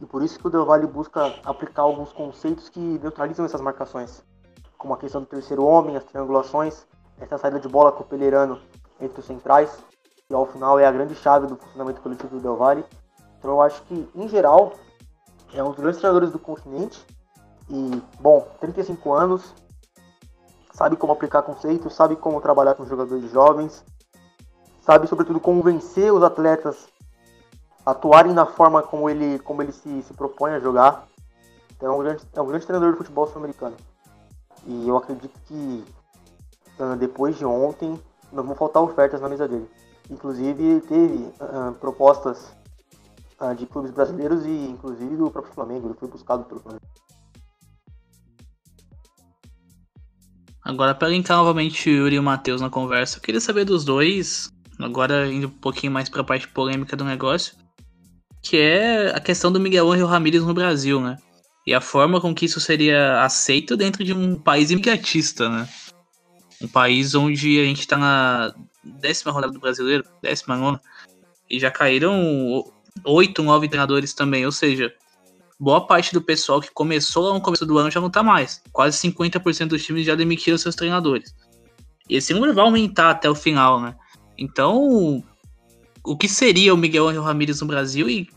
[0.00, 4.22] E por isso que o Del Valle busca aplicar alguns conceitos que neutralizam essas marcações,
[4.76, 6.86] como a questão do terceiro homem, as triangulações,
[7.20, 8.58] essa saída de bola com o
[9.00, 9.78] entre os centrais,
[10.26, 12.84] que ao final é a grande chave do funcionamento coletivo do Del Valle.
[13.38, 14.72] Então eu acho que, em geral,
[15.54, 17.04] é um dos grandes treinadores do continente.
[17.70, 19.54] E, bom, 35 anos,
[20.78, 23.84] sabe como aplicar conceitos, sabe como trabalhar com jogadores jovens,
[24.80, 26.86] sabe, sobretudo, como vencer os atletas
[27.84, 31.08] atuarem na forma como ele, como ele se, se propõe a jogar.
[31.76, 33.76] Então, é um grande, é um grande treinador de futebol sul-americano.
[34.66, 35.84] E eu acredito que
[36.78, 39.68] uh, depois de ontem não vão faltar ofertas na mesa dele.
[40.08, 42.52] Inclusive, teve uh, propostas
[43.40, 46.86] uh, de clubes brasileiros e inclusive do próprio Flamengo, ele foi buscado pelo Flamengo.
[50.68, 53.86] Agora, para linkar novamente o Yuri e o Matheus na conversa, eu queria saber dos
[53.86, 57.54] dois, agora indo um pouquinho mais para a parte polêmica do negócio,
[58.42, 61.16] que é a questão do Miguel Angel Ramírez no Brasil, né?
[61.66, 65.66] E a forma com que isso seria aceito dentro de um país imediatista, né?
[66.60, 68.54] Um país onde a gente tá na
[68.84, 70.78] décima rodada do brasileiro, décima nona,
[71.48, 72.62] e já caíram
[73.06, 74.92] oito, nove treinadores também, ou seja,
[75.58, 78.62] boa parte do pessoal que começou lá no começo do ano já não tá mais.
[78.72, 81.34] Quase 50% dos times já demitiram seus treinadores.
[82.08, 83.94] E esse número vai aumentar até o final, né?
[84.36, 85.22] Então,
[86.04, 88.28] o que seria o Miguel Angel Ramírez no Brasil e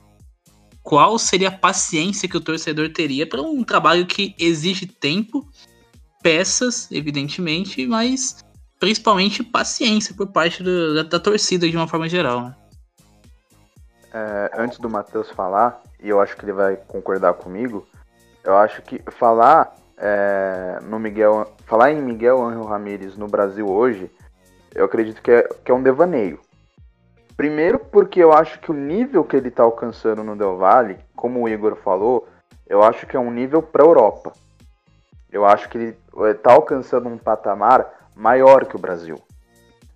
[0.84, 5.48] qual seria a paciência que o torcedor teria para um trabalho que exige tempo,
[6.24, 8.44] peças, evidentemente, mas
[8.80, 12.42] principalmente paciência por parte do, da, da, torcida de uma forma geral.
[12.42, 12.56] Né?
[14.14, 17.88] É, antes do Matheus falar, e eu acho que ele vai concordar comigo,
[18.44, 24.12] eu acho que falar é, no Miguel, falar em Miguel Angel Ramírez no Brasil hoje,
[24.74, 26.40] eu acredito que é, que é um devaneio.
[27.38, 31.42] Primeiro porque eu acho que o nível que ele está alcançando no Del Valle, como
[31.42, 32.28] o Igor falou,
[32.68, 34.34] eu acho que é um nível para a Europa.
[35.32, 35.98] Eu acho que ele
[36.32, 39.18] está alcançando um patamar maior que o Brasil.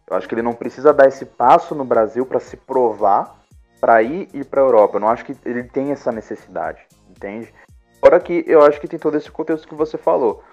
[0.07, 3.44] Eu acho que ele não precisa dar esse passo no Brasil para se provar
[3.79, 4.97] para ir e para a Europa.
[4.97, 7.53] Eu não acho que ele tem essa necessidade, entende?
[7.99, 10.43] Fora que eu acho que tem todo esse contexto que você falou.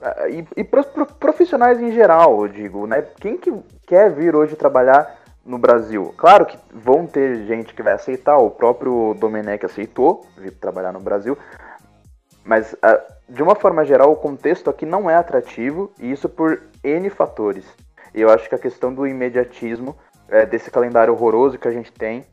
[0.00, 3.02] Ah, e, e para os profissionais em geral, eu digo, né?
[3.20, 3.52] Quem que
[3.86, 6.12] quer vir hoje trabalhar no Brasil.
[6.16, 10.98] Claro que vão ter gente que vai aceitar, o próprio Domenech aceitou vir trabalhar no
[10.98, 11.38] Brasil,
[12.44, 16.62] mas ah, de uma forma geral o contexto aqui não é atrativo e isso por
[16.82, 17.64] N fatores.
[18.12, 19.96] E eu acho que a questão do imediatismo,
[20.28, 22.24] é, desse calendário horroroso que a gente tem,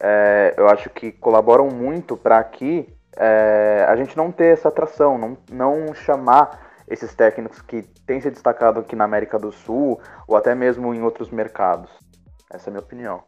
[0.00, 5.18] é, eu acho que colaboram muito para aqui é, a gente não ter essa atração,
[5.18, 10.36] não, não chamar esses técnicos que têm se destacado aqui na América do Sul ou
[10.36, 11.90] até mesmo em outros mercados.
[12.50, 13.22] Essa é a minha opinião.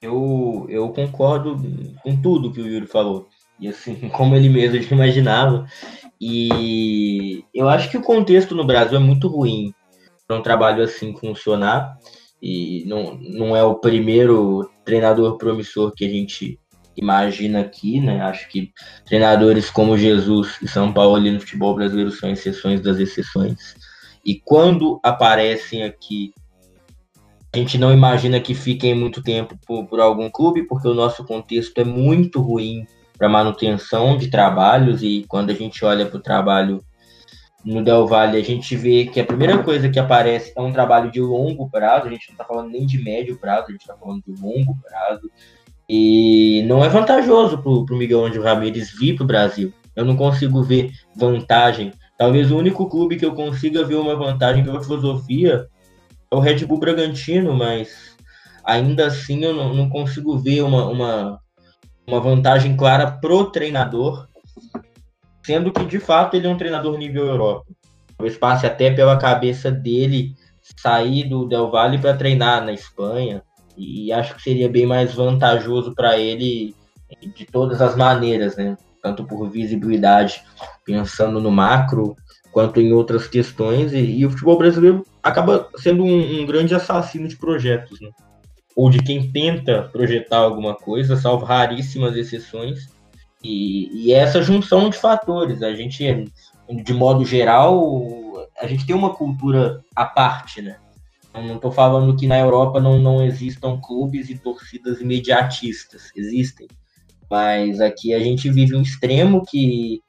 [0.00, 1.56] Eu, eu concordo
[2.02, 3.26] com tudo que o Yuri falou.
[3.58, 5.66] E assim, como ele mesmo imaginava.
[6.20, 9.74] E eu acho que o contexto no Brasil é muito ruim
[10.26, 11.96] para um trabalho assim funcionar.
[12.48, 16.60] E não, não é o primeiro treinador promissor que a gente
[16.96, 18.20] imagina aqui, né?
[18.20, 18.70] Acho que
[19.04, 23.74] treinadores como Jesus e São Paulo ali no futebol brasileiro são exceções das exceções.
[24.24, 26.32] E quando aparecem aqui,
[27.52, 31.24] a gente não imagina que fiquem muito tempo por, por algum clube, porque o nosso
[31.24, 32.86] contexto é muito ruim
[33.18, 35.02] para manutenção de trabalhos.
[35.02, 36.80] E quando a gente olha para o trabalho
[37.66, 41.10] no Del Valle, a gente vê que a primeira coisa que aparece é um trabalho
[41.10, 42.06] de longo prazo.
[42.06, 44.78] A gente não está falando nem de médio prazo, a gente está falando de longo
[44.80, 45.30] prazo.
[45.88, 49.72] E não é vantajoso para o Miguel Angel Ramírez vir para o Brasil.
[49.94, 54.64] Eu não consigo ver vantagem Talvez o único clube que eu consiga ver uma vantagem
[54.64, 55.66] pela filosofia
[56.30, 58.16] é o Red Bull Bragantino, mas
[58.64, 61.40] ainda assim eu não, não consigo ver uma, uma,
[62.06, 64.26] uma vantagem clara pro treinador,
[65.46, 67.66] sendo que de fato ele é um treinador nível Europa.
[68.16, 73.42] Talvez passe até pela cabeça dele sair do Del Valle para treinar na Espanha,
[73.76, 76.74] e acho que seria bem mais vantajoso para ele
[77.36, 78.76] de todas as maneiras, né?
[79.02, 80.42] tanto por visibilidade,
[80.84, 82.16] pensando no macro,
[82.50, 83.92] quanto em outras questões.
[83.92, 88.10] E, e o futebol brasileiro acaba sendo um, um, grande assassino de projetos, né?
[88.74, 92.88] ou de quem tenta projetar alguma coisa, salvo raríssimas exceções.
[93.46, 96.24] E, e essa junção de fatores, a gente,
[96.68, 100.78] de modo geral, a gente tem uma cultura à parte, né?
[101.32, 106.66] Não estou falando que na Europa não, não existam clubes e torcidas imediatistas, existem.
[107.30, 110.00] Mas aqui a gente vive um extremo que,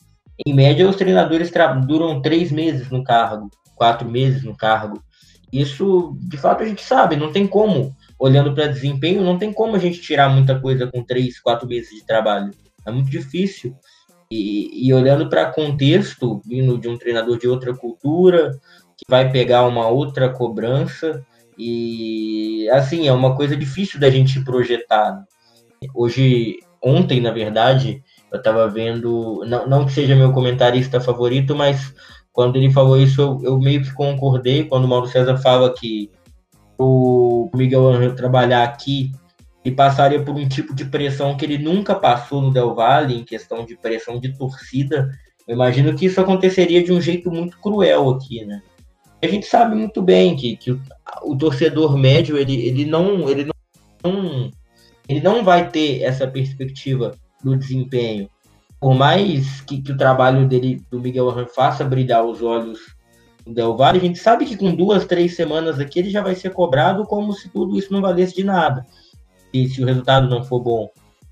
[0.46, 1.52] em média, os treinadores
[1.86, 5.04] duram três meses no cargo, quatro meses no cargo.
[5.52, 9.76] Isso, de fato, a gente sabe, não tem como, olhando para desempenho, não tem como
[9.76, 12.52] a gente tirar muita coisa com três, quatro meses de trabalho.
[12.88, 13.76] É muito difícil.
[14.32, 18.58] E, e olhando para contexto, vindo de um treinador de outra cultura,
[18.98, 21.24] que vai pegar uma outra cobrança,
[21.58, 25.24] e assim, é uma coisa difícil da gente projetar.
[25.94, 31.94] Hoje ontem, na verdade, eu estava vendo, não, não que seja meu comentarista favorito, mas
[32.32, 34.66] quando ele falou isso, eu, eu meio que concordei.
[34.66, 36.12] Quando o Mauro César fala que
[36.78, 39.12] o Miguel Angel trabalhar aqui
[39.68, 43.26] e passaria por um tipo de pressão que ele nunca passou no Del Valle, em
[43.26, 45.12] questão de pressão de torcida.
[45.46, 48.62] Eu imagino que isso aconteceria de um jeito muito cruel aqui, né?
[49.22, 50.82] A gente sabe muito bem que, que o,
[51.24, 54.52] o torcedor médio ele, ele não ele não
[55.06, 58.30] ele não vai ter essa perspectiva do desempenho.
[58.80, 62.96] Por mais que, que o trabalho dele, do Miguel Arran, faça brilhar os olhos
[63.46, 66.36] do Del Valle, a gente sabe que com duas, três semanas aqui ele já vai
[66.36, 68.86] ser cobrado como se tudo isso não valesse de nada.
[69.66, 70.90] Se, se o resultado não for bom.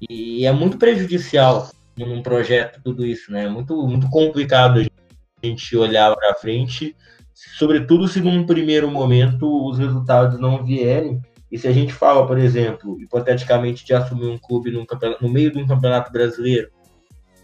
[0.10, 3.46] E é muito prejudicial num projeto tudo isso, né?
[3.46, 6.96] É muito, muito complicado a gente olhar para frente,
[7.34, 11.22] sobretudo se num primeiro momento os resultados não vierem.
[11.52, 15.60] E se a gente fala, por exemplo, hipoteticamente de assumir um clube no, meio de
[15.60, 16.70] um campeonato brasileiro,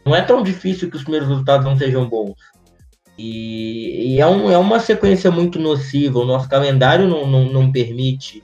[0.06, 2.36] não é tão difícil que os primeiros resultados não sejam bons.
[3.17, 6.20] E, e é, um, é uma sequência muito nociva.
[6.20, 8.44] O nosso calendário não, não, não permite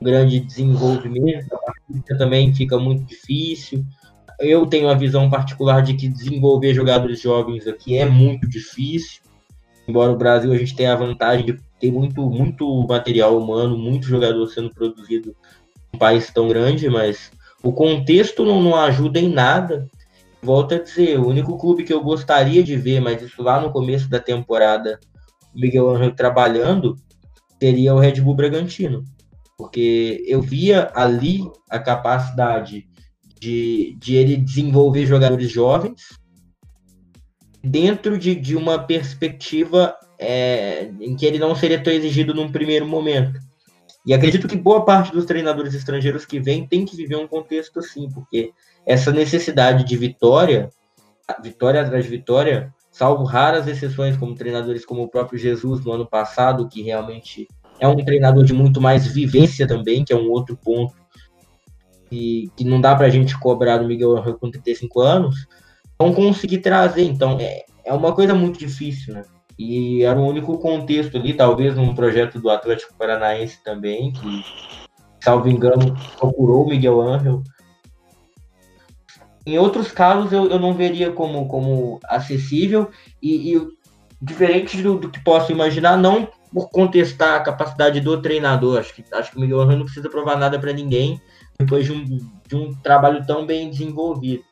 [0.00, 3.84] grande desenvolvimento, a partida também fica muito difícil.
[4.38, 9.22] Eu tenho a visão particular de que desenvolver jogadores jovens aqui é muito difícil.
[9.88, 14.06] Embora o Brasil a gente tenha a vantagem de ter muito, muito material humano, muito
[14.06, 15.34] jogador sendo produzido
[15.94, 17.30] um país tão grande, mas
[17.62, 19.88] o contexto não, não ajuda em nada.
[20.42, 23.72] Volto a dizer, o único clube que eu gostaria de ver, mas isso lá no
[23.72, 25.00] começo da temporada,
[25.54, 26.96] o Miguel Angel trabalhando,
[27.58, 29.04] seria o Red Bull Bragantino.
[29.58, 31.40] Porque eu via ali
[31.70, 32.86] a capacidade
[33.40, 36.18] de, de ele desenvolver jogadores jovens
[37.62, 42.86] dentro de, de uma perspectiva é, em que ele não seria tão exigido num primeiro
[42.86, 43.38] momento.
[44.06, 47.80] E acredito que boa parte dos treinadores estrangeiros que vêm tem que viver um contexto
[47.80, 48.52] assim, porque
[48.86, 50.70] essa necessidade de vitória,
[51.42, 56.06] vitória atrás de vitória, salvo raras exceções, como treinadores como o próprio Jesus no ano
[56.06, 60.56] passado, que realmente é um treinador de muito mais vivência também, que é um outro
[60.56, 60.94] ponto
[62.10, 65.46] e que não dá para a gente cobrar do Miguel Angel com 35 anos,
[65.98, 67.02] vão conseguir trazer.
[67.02, 69.22] Então, é, é uma coisa muito difícil, né?
[69.58, 74.44] E era o único contexto ali, talvez num projeto do Atlético Paranaense também, que,
[75.20, 77.42] salvo engano, procurou o Miguel Angel.
[79.46, 82.90] Em outros casos, eu, eu não veria como, como acessível
[83.22, 83.68] e, e
[84.20, 88.78] diferente do, do, que posso imaginar, não por contestar a capacidade do treinador.
[88.78, 91.20] Acho que, acho que o Miguel Angel não precisa provar nada para ninguém
[91.58, 92.04] depois de um,
[92.46, 94.44] de um trabalho tão bem desenvolvido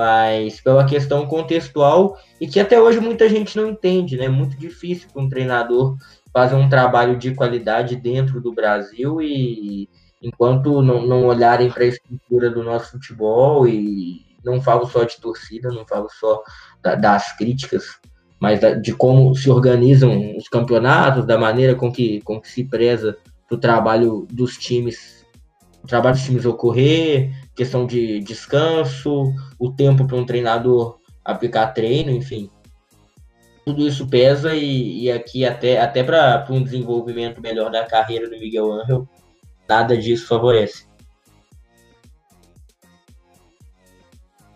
[0.00, 4.24] mas pela questão contextual e que até hoje muita gente não entende, né?
[4.24, 5.94] É muito difícil para um treinador
[6.32, 9.90] fazer um trabalho de qualidade dentro do Brasil e
[10.22, 15.20] enquanto não, não olharem para a estrutura do nosso futebol e não falo só de
[15.20, 16.42] torcida, não falo só
[16.80, 18.00] da, das críticas,
[18.40, 23.16] mas de como se organizam os campeonatos, da maneira com que, com que se preza
[23.50, 25.26] o trabalho dos times,
[25.84, 32.10] o trabalho dos times ocorrer, questão de descanso, o tempo para um treinador aplicar treino,
[32.10, 32.48] enfim.
[33.66, 38.38] Tudo isso pesa e, e aqui até, até para um desenvolvimento melhor da carreira do
[38.38, 39.06] Miguel Angel,
[39.68, 40.88] nada disso favorece.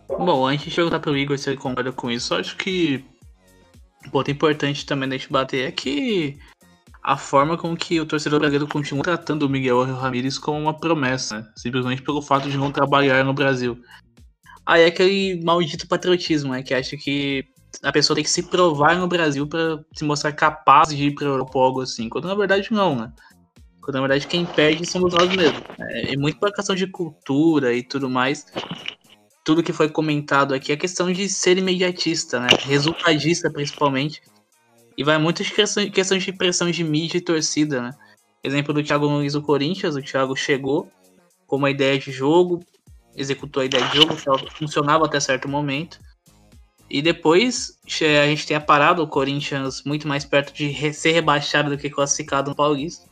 [0.09, 3.05] Bom, antes de perguntar para o Igor se ele concorda com isso, acho que
[4.11, 6.38] ponto importante também da gente bater é que
[7.03, 11.40] a forma com que o torcedor brasileiro continua tratando o Miguel Ramírez como uma promessa,
[11.40, 11.53] né?
[11.55, 13.79] simplesmente pelo fato de não trabalhar no Brasil.
[14.64, 16.62] Aí é aquele maldito patriotismo, né?
[16.62, 17.45] Que acha que
[17.83, 21.27] a pessoa tem que se provar no Brasil para se mostrar capaz de ir para
[21.27, 23.12] Europa algo assim, quando na verdade não, né?
[23.83, 25.62] Quando na verdade quem perde somos nós mesmos.
[25.79, 28.47] É, é muito por questão de cultura e tudo mais.
[29.44, 32.48] Tudo que foi comentado aqui é questão de ser imediatista, né?
[32.62, 34.22] Resultadista principalmente
[34.96, 37.90] e vai muito de questão, de pressão de mídia e torcida, né?
[38.42, 40.90] Exemplo do Thiago Nunes do Corinthians, o Thiago chegou
[41.46, 42.64] com uma ideia de jogo,
[43.16, 44.14] executou a ideia de jogo,
[44.50, 45.98] funcionava até certo momento.
[46.88, 51.70] E depois a gente tem a parada, o Corinthians muito mais perto de ser rebaixado
[51.70, 53.09] do que classificado no Paulista.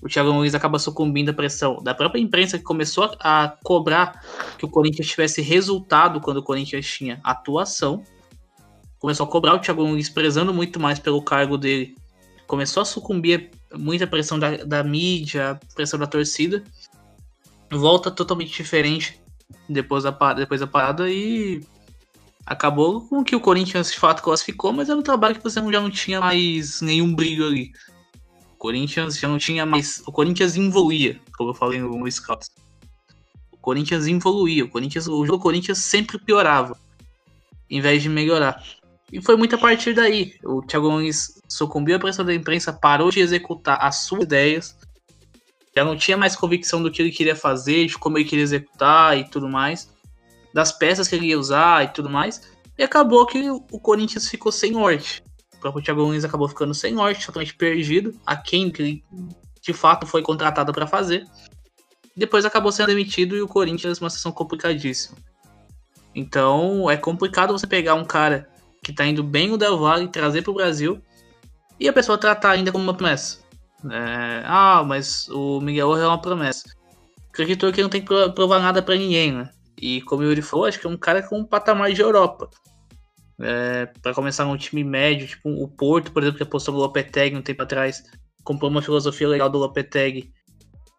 [0.00, 4.24] O Thiago Nunes acaba sucumbindo à pressão da própria imprensa que começou a cobrar
[4.56, 8.02] que o Corinthians tivesse resultado quando o Corinthians tinha atuação
[8.98, 11.96] começou a cobrar o Thiago Nunes prezando muito mais pelo cargo dele.
[12.46, 16.64] Começou a sucumbir muita pressão da, da mídia, pressão da torcida.
[17.70, 19.20] Volta totalmente diferente
[19.68, 21.62] depois da, depois da parada e
[22.46, 25.80] acabou com que o Corinthians de fato classificou, mas era um trabalho que você já
[25.80, 27.72] não tinha mais nenhum brilho ali.
[28.58, 30.02] Corinthians já não tinha mais.
[30.06, 32.06] O Corinthians evoluía, como eu falei no, no.
[33.52, 36.76] O Corinthians evoluía, o, Corinthians, o jogo do Corinthians sempre piorava,
[37.70, 38.62] em vez de melhorar.
[39.12, 40.34] E foi muito a partir daí.
[40.44, 44.76] O Thiago Nunes sucumbiu à pressão da imprensa, parou de executar as suas ideias,
[45.74, 49.16] já não tinha mais convicção do que ele queria fazer, de como ele queria executar
[49.16, 49.88] e tudo mais,
[50.52, 52.42] das peças que ele ia usar e tudo mais.
[52.76, 55.22] E acabou que o Corinthians ficou sem norte.
[55.58, 59.02] O próprio Thiago Nunes acabou ficando sem norte, totalmente perdido, a quem que
[59.60, 61.26] de fato foi contratado para fazer.
[62.16, 65.18] Depois acabou sendo demitido e o Corinthians uma situação complicadíssima.
[66.14, 68.48] Então é complicado você pegar um cara
[68.82, 71.02] que tá indo bem o Del Valle trazer pro Brasil
[71.78, 73.38] e a pessoa tratar ainda como uma promessa.
[73.90, 76.64] É, ah, mas o Miguel é uma promessa.
[77.30, 79.50] acreditou que não tem que provar nada para ninguém, né?
[79.80, 82.48] E como o Yuri falou, acho que é um cara com um patamar de Europa.
[83.40, 87.36] É, para começar num time médio, tipo o Porto, por exemplo, que apostou no Lopetegui
[87.36, 88.02] um tempo atrás,
[88.42, 90.32] comprou uma filosofia legal do Lopetegui.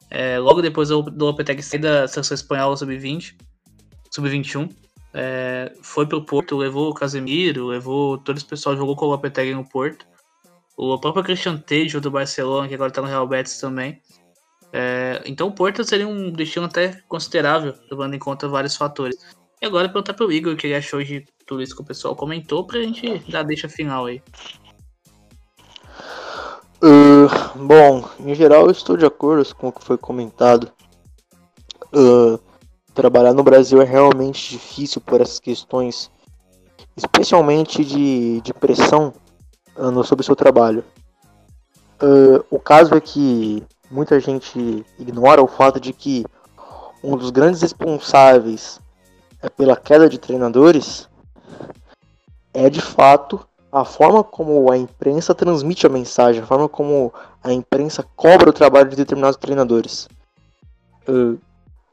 [0.09, 3.35] É, logo depois do Lopetegui sair da seleção espanhola sub-20,
[4.11, 4.69] sub-21,
[5.13, 9.53] é, foi pro Porto, levou o Casemiro, levou todo esse pessoal, jogou com o Lopetegui
[9.53, 10.07] no Porto.
[10.77, 14.01] O próprio Christian Tejo do Barcelona, que agora tá no Real Betis também.
[14.71, 19.17] É, então o Porto seria um destino até considerável, levando em conta vários fatores.
[19.61, 22.15] E agora perguntar pro Igor o que ele achou de tudo isso que o pessoal
[22.15, 24.21] comentou, pra gente dar deixa final aí.
[26.81, 30.71] Uh, bom, em geral eu estou de acordo com o que foi comentado.
[31.93, 32.39] Uh,
[32.93, 36.09] trabalhar no Brasil é realmente difícil por essas questões,
[36.95, 39.13] especialmente de, de pressão
[39.75, 40.85] uh, sobre o seu trabalho.
[42.49, 46.23] o caso é que muita gente ignora o fato de que
[47.03, 48.79] um dos grandes responsáveis
[49.41, 51.07] é pela queda de treinadores
[52.53, 53.39] é de fato
[53.71, 57.13] a forma como a imprensa transmite a mensagem, a forma como
[57.43, 60.07] a imprensa cobra o trabalho de determinados treinadores.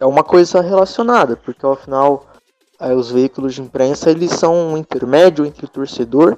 [0.01, 2.27] É uma coisa relacionada, porque ao final
[2.81, 6.37] os veículos de imprensa eles são um intermédio entre o torcedor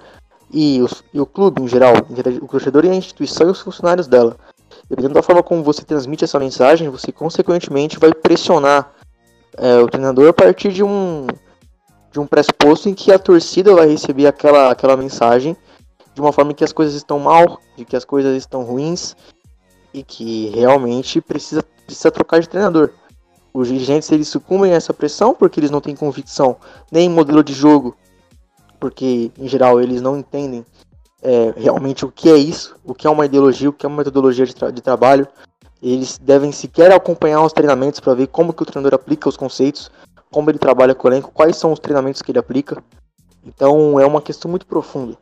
[0.51, 1.95] e, os, e o clube em geral,
[2.43, 4.37] o torcedor e a instituição e os funcionários dela.
[4.89, 8.93] Dependendo da forma como você transmite essa mensagem, você consequentemente vai pressionar
[9.61, 11.27] é, o treinador a partir de um,
[12.11, 15.57] de um pressuposto em que a torcida vai receber aquela, aquela mensagem
[16.15, 19.15] de uma forma que as coisas estão mal, de que as coisas estão ruins
[19.95, 22.91] e que realmente precisa, precisa trocar de treinador.
[23.55, 26.57] Os dirigentes eles sucumbem a essa pressão porque eles não têm convicção
[26.91, 27.97] nem em modelo de jogo,
[28.81, 30.65] porque em geral eles não entendem
[31.23, 33.99] é, realmente o que é isso, o que é uma ideologia, o que é uma
[33.99, 35.27] metodologia de, tra de trabalho.
[35.83, 39.91] Eles devem sequer acompanhar os treinamentos para ver como que o treinador aplica os conceitos,
[40.31, 42.83] como ele trabalha com o elenco, quais são os treinamentos que ele aplica.
[43.45, 45.17] Então é uma questão muito profunda.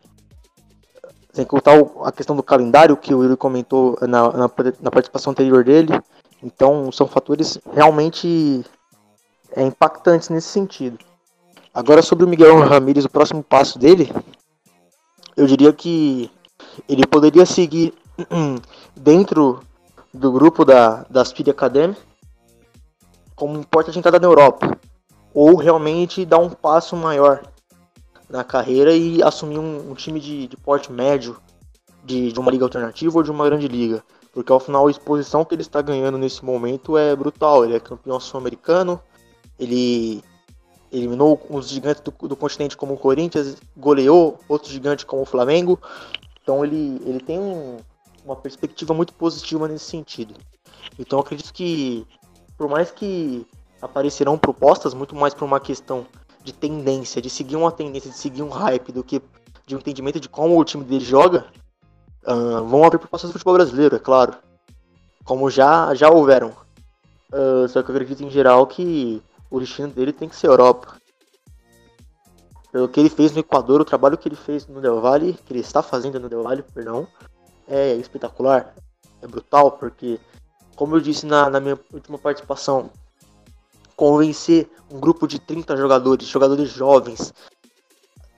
[1.33, 4.51] Sem contar a questão do calendário que o Yuri comentou na, na,
[4.81, 5.93] na participação anterior dele.
[6.43, 8.65] Então são fatores realmente
[9.55, 10.99] é, impactantes nesse sentido.
[11.75, 14.11] Agora sobre o Miguel Ramírez, o próximo passo dele,
[15.37, 16.31] eu diria que
[16.89, 17.93] ele poderia seguir
[18.97, 19.61] dentro
[20.17, 21.97] do grupo da, da Speed Academy
[23.35, 24.79] como porta de entrada na Europa
[25.33, 27.43] ou realmente dar um passo maior
[28.29, 31.37] na carreira e assumir um, um time de, de, porte médio
[32.03, 34.03] de, de, uma liga alternativa ou de uma grande liga.
[34.33, 37.65] Porque ao final a exposição que ele está ganhando nesse momento é brutal.
[37.65, 39.01] Ele é campeão sul-americano,
[39.59, 40.23] ele
[40.91, 45.79] eliminou os gigantes do, do, continente como o Corinthians, goleou outros gigantes como o Flamengo.
[46.43, 47.77] Então ele, ele tem um,
[48.27, 50.35] uma perspectiva muito positiva nesse sentido.
[50.99, 52.07] Então acredito que
[52.59, 53.47] por mais que
[53.81, 56.07] aparecerão propostas muito mais por uma questão
[56.43, 59.23] de tendência, de seguir uma tendência, de seguir um hype, do que
[59.67, 61.47] de um entendimento de como o time dele joga,
[62.27, 64.35] uh, vão haver propostas do futebol brasileiro, é claro.
[65.25, 66.53] Como já, já houveram.
[67.33, 69.21] Uh, só que eu acredito em geral que
[69.51, 70.95] o destino dele tem que ser Europa.
[72.71, 75.53] Pelo que ele fez no Equador, o trabalho que ele fez no Del Valle, que
[75.53, 77.09] ele está fazendo no Del Valle, perdão,
[77.69, 78.75] é espetacular.
[79.23, 80.19] É brutal, porque,
[80.75, 82.91] como eu disse na, na minha última participação,
[83.97, 87.33] convencer um grupo de 30 jogadores, jogadores jovens,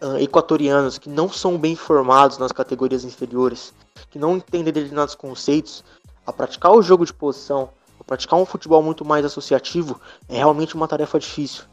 [0.02, 3.74] uh, equatorianos, que não são bem formados nas categorias inferiores,
[4.10, 5.84] que não entendem determinados conceitos,
[6.26, 10.74] a praticar o jogo de posição, a praticar um futebol muito mais associativo, é realmente
[10.74, 11.64] uma tarefa difícil.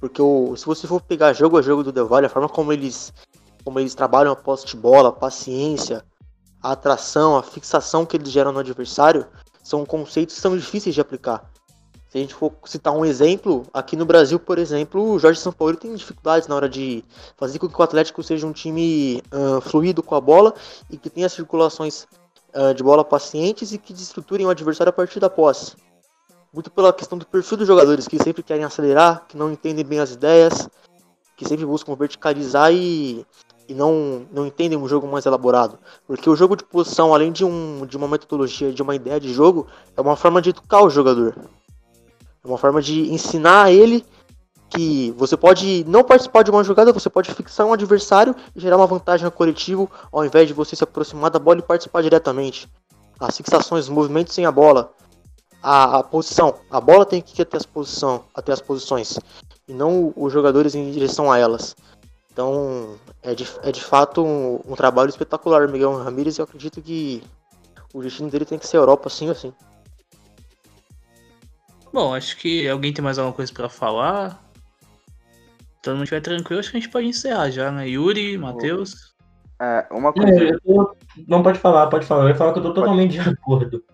[0.00, 2.72] Porque o, se você for pegar jogo a jogo do Del Valle, a forma como
[2.72, 3.12] eles,
[3.64, 6.04] como eles trabalham a posse de bola, a paciência,
[6.62, 9.26] a atração, a fixação que eles geram no adversário,
[9.62, 11.50] são conceitos que são difíceis de aplicar.
[12.08, 15.78] Se a gente for citar um exemplo, aqui no Brasil, por exemplo, o Jorge Sampaoli
[15.78, 17.02] tem dificuldades na hora de
[17.38, 20.52] fazer com que o Atlético seja um time uh, fluido com a bola
[20.90, 22.06] e que tenha circulações
[22.54, 25.74] uh, de bola pacientes e que destruturem o adversário a partir da posse.
[26.52, 29.98] Muito pela questão do perfil dos jogadores, que sempre querem acelerar, que não entendem bem
[29.98, 30.68] as ideias,
[31.34, 33.26] que sempre buscam verticalizar e,
[33.68, 35.78] e não, não entendem um jogo mais elaborado.
[36.06, 39.32] Porque o jogo de posição, além de, um, de uma metodologia, de uma ideia de
[39.32, 41.36] jogo, é uma forma de educar o jogador.
[42.44, 44.04] É uma forma de ensinar a ele
[44.68, 48.78] que você pode não participar de uma jogada, você pode fixar um adversário e gerar
[48.78, 52.68] uma vantagem no coletivo, ao invés de você se aproximar da bola e participar diretamente.
[53.20, 54.92] As fixações, os movimentos sem a bola,
[55.62, 59.18] a, a posição, a bola tem que ir até as, posição, até as posições,
[59.68, 61.76] e não os jogadores em direção a elas.
[62.32, 66.80] Então, é de, é de fato um, um trabalho espetacular, Miguel Ramírez, e eu acredito
[66.80, 67.22] que
[67.92, 69.52] o destino dele tem que ser Europa, sim ou sim.
[71.92, 74.42] Bom, acho que alguém tem mais alguma coisa pra falar.
[75.82, 77.86] Todo mundo estiver tranquilo, acho que a gente pode encerrar já, né?
[77.86, 79.12] Yuri, Matheus.
[79.60, 80.42] É, uma coisa.
[80.42, 80.96] É, tô-
[81.28, 82.24] Não, pode falar, pode falar.
[82.24, 83.84] Eu ia falar que eu tô totalmente de acordo.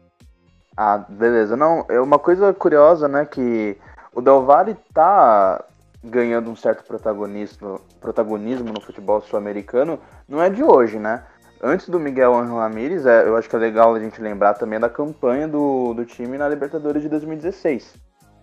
[0.76, 1.56] Ah, beleza.
[1.56, 3.76] Não, é uma coisa curiosa, né, que
[4.14, 5.64] o Del Valle tá
[6.08, 9.98] ganhando um certo protagonismo, protagonismo no futebol sul-americano,
[10.28, 11.22] não é de hoje, né?
[11.62, 14.78] Antes do Miguel Angel Ramírez, é, eu acho que é legal a gente lembrar também
[14.78, 17.94] da campanha do, do time na Libertadores de 2016.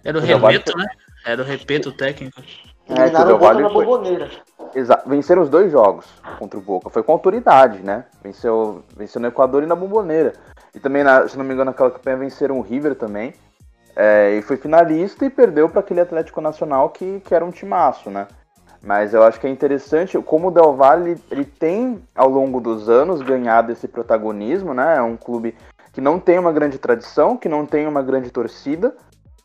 [0.04, 0.86] Era o Repeto, né?
[1.26, 2.42] Era o Repeto técnico.
[2.88, 4.30] É, que o Eliminaram Del o Boca na foi- bomboneira.
[4.76, 6.06] Exa venceram os dois jogos
[6.38, 6.90] contra o Boca.
[6.90, 8.04] Foi com autoridade, né?
[8.22, 10.34] Venceu, venceu no Equador e na Bomboneira.
[10.76, 13.34] E também, na- se não me engano, naquela campanha venceram o River também.
[13.96, 18.10] É, e foi finalista e perdeu para aquele Atlético Nacional que, que era um timaço,
[18.10, 18.28] né?
[18.82, 22.88] Mas eu acho que é interessante como o Del Valle ele tem, ao longo dos
[22.88, 24.98] anos, ganhado esse protagonismo, né?
[24.98, 25.56] É um clube
[25.92, 28.94] que não tem uma grande tradição, que não tem uma grande torcida,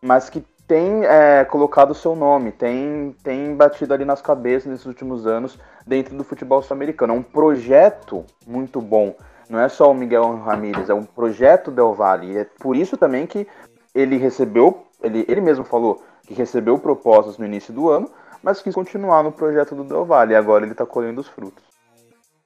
[0.02, 4.86] mas que tem é, colocado o seu nome, tem, tem batido ali nas cabeças nesses
[4.86, 7.14] últimos anos dentro do futebol sul-americano.
[7.14, 9.14] É um projeto muito bom.
[9.48, 12.32] Não é só o Miguel Ramírez, é um projeto Del Valle.
[12.32, 13.48] E é por isso também que
[13.94, 18.10] ele recebeu, ele, ele mesmo falou que recebeu propostas no início do ano,
[18.42, 20.32] mas quis continuar no projeto do Del Valle.
[20.32, 21.62] E agora ele está colhendo os frutos.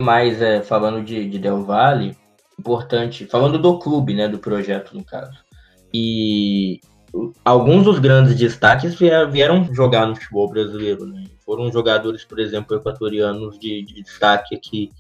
[0.01, 2.17] Mas é, falando de, de Del Valle,
[2.59, 5.39] importante, falando do clube, né, do projeto no caso.
[5.93, 6.81] E
[7.45, 11.25] alguns dos grandes destaques vieram, vieram jogar no futebol brasileiro, né?
[11.45, 14.91] Foram jogadores, por exemplo, equatorianos de, de destaque aqui.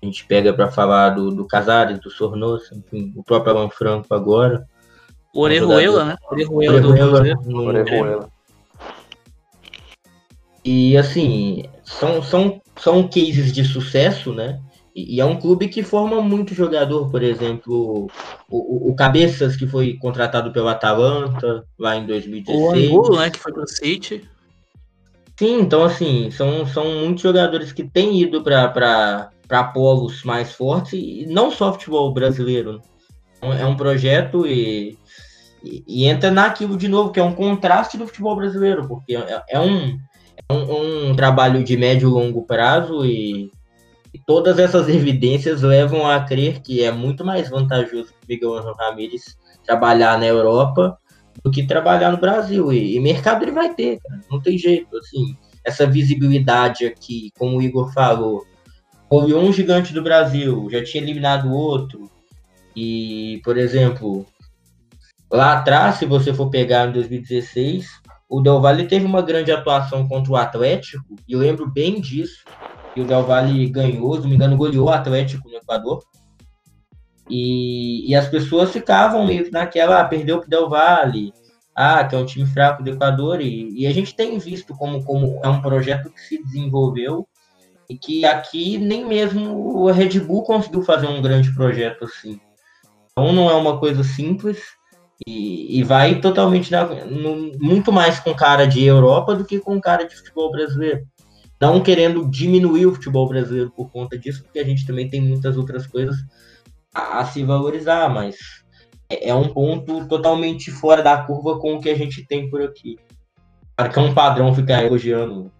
[0.00, 4.14] A gente pega para falar do, do Casares, do Sornosa, enfim, o próprio Alan Franco
[4.14, 4.64] agora.
[5.34, 6.16] O Orejuela, né?
[6.30, 8.28] Orejuela do Orejuela.
[10.64, 14.60] E assim, são, são, são cases de sucesso, né?
[14.94, 18.08] E, e é um clube que forma muito jogador, por exemplo,
[18.50, 22.90] o, o, o Cabeças, que foi contratado pelo Atalanta lá em O 2016.
[22.90, 23.30] Angulo, né?
[23.30, 24.28] Que foi pro City.
[25.38, 29.30] Sim, então assim, são, são muitos jogadores que têm ido para
[29.72, 32.82] polos mais fortes, e não só futebol brasileiro.
[33.38, 34.98] Então, É um projeto e,
[35.62, 39.42] e, e entra naquilo de novo, que é um contraste do futebol brasileiro, porque é,
[39.48, 39.98] é um,
[40.48, 43.50] é um, um trabalho de médio e longo prazo e,
[44.12, 49.36] e todas essas evidências levam a crer que é muito mais vantajoso o Miguel Ramírez
[49.64, 50.98] trabalhar na Europa
[51.44, 52.72] do que trabalhar no Brasil.
[52.72, 54.20] E, e mercado ele vai ter, cara.
[54.30, 54.96] Não tem jeito.
[54.96, 58.44] Assim, essa visibilidade aqui, como o Igor falou,
[59.10, 62.10] houve um gigante do Brasil, já tinha eliminado outro.
[62.76, 64.26] E, por exemplo,
[65.30, 67.88] lá atrás, se você for pegar em 2016,
[68.28, 72.44] o Del Valle teve uma grande atuação contra o Atlético, e eu lembro bem disso.
[72.94, 76.02] E o Del Valle ganhou, se não me engano, goleou o Atlético no Equador.
[77.28, 81.32] E, e as pessoas ficavam meio que naquela, ah, perdeu pro Del Valle,
[81.74, 85.02] ah, que é um time fraco do Equador, e, e a gente tem visto como,
[85.04, 87.26] como é um projeto que se desenvolveu
[87.88, 92.38] e que aqui nem mesmo o Red Bull conseguiu fazer um grande projeto assim.
[93.18, 94.62] Então não é uma coisa simples
[95.26, 99.80] e, e vai totalmente na, no- muito mais com cara de Europa do que com
[99.80, 101.04] cara de futebol brasileiro.
[101.60, 105.56] Não querendo diminuir o futebol brasileiro por conta disso, porque a gente também tem muitas
[105.56, 106.16] outras coisas
[106.94, 108.36] a, a se valorizar, mas
[109.10, 112.62] é, é um ponto totalmente fora da curva com o que a gente tem por
[112.62, 112.96] aqui.
[113.76, 115.50] Claro que é um padrão ficar elogiando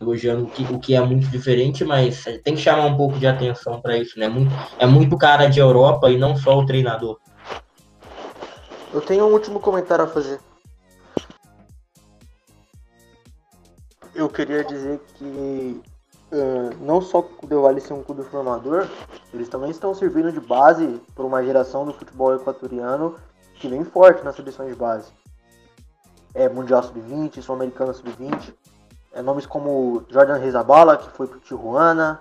[0.00, 3.26] elogiando o que, o que é muito diferente, mas tem que chamar um pouco de
[3.26, 4.28] atenção para isso, né?
[4.28, 7.18] Muito, é muito cara de Europa e não só o treinador.
[8.92, 10.38] Eu tenho um último comentário a fazer.
[14.14, 15.82] Eu queria dizer que
[16.34, 18.88] ah, não só o Del Valle ser um clube formador,
[19.32, 23.14] eles também estão servindo de base para uma geração do futebol equatoriano
[23.54, 25.12] que vem forte nas seleções de base.
[26.34, 28.52] É Mundial Sub-20, Sul-Americano Sub-20.
[29.14, 32.20] É, nomes como Jordan Rezabala, que foi pro Tijuana.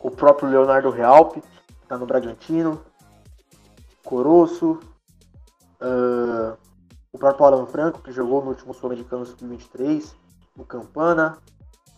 [0.00, 2.80] O próprio Leonardo Realpe, que está no Bragantino.
[4.04, 4.78] Coroço.
[5.80, 6.56] ah,
[7.12, 10.14] o próprio Alan Franco, que jogou no último Sul-Americano Sub-23.
[10.56, 11.38] O Campana.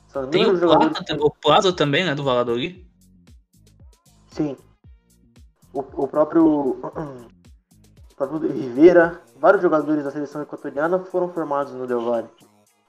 [0.08, 2.14] São Tem o Plata, tam- o Plaza também, né?
[2.14, 2.88] Do Valladolid.
[4.30, 4.56] Sim.
[5.72, 12.00] O, o próprio, o próprio Rivera, vários jogadores da seleção equatoriana foram formados no Del
[12.00, 12.28] Valle.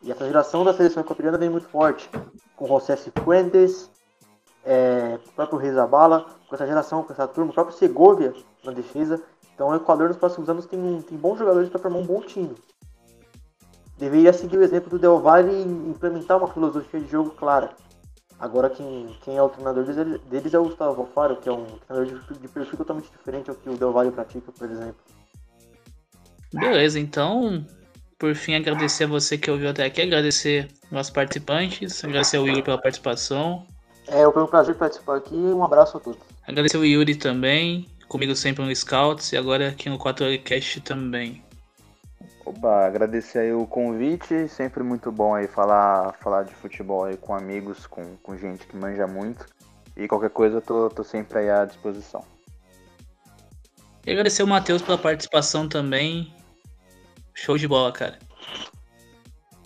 [0.02, 2.10] E essa geração da seleção equatoriana vem muito forte.
[2.56, 3.90] Com José Cifuentes,
[4.64, 8.34] é, o próprio Rezabala, com essa geração, com essa turma, o próprio Segovia
[8.64, 9.22] na defesa.
[9.54, 12.56] Então o Equador nos próximos anos tem, tem bons jogadores para formar um bom time.
[13.98, 17.72] Deveria seguir o exemplo do Del Valle e implementar uma filosofia de jogo clara.
[18.40, 21.66] Agora quem, quem é o treinador deles, deles é o Gustavo Alfaro, que é um
[21.86, 24.96] treinador de, de perfil totalmente diferente ao que o Del Valle pratica, por exemplo.
[26.54, 27.66] Beleza, então,
[28.20, 32.64] por fim, agradecer a você que ouviu até aqui, agradecer nossos participantes, agradecer ao Igor
[32.64, 33.66] pela participação.
[34.08, 36.20] É, foi um prazer participar aqui um abraço a todos.
[36.46, 41.42] Agradecer o Yuri também, comigo sempre no Scouts e agora aqui no 4Cast também.
[42.46, 47.34] Opa, agradecer aí o convite, sempre muito bom aí falar, falar de futebol aí com
[47.34, 49.46] amigos, com, com gente que manja muito.
[49.96, 52.24] E qualquer coisa, tô, tô sempre aí à disposição.
[54.06, 56.34] E agradecer o Matheus pela participação também.
[57.34, 58.20] Show de bola, cara.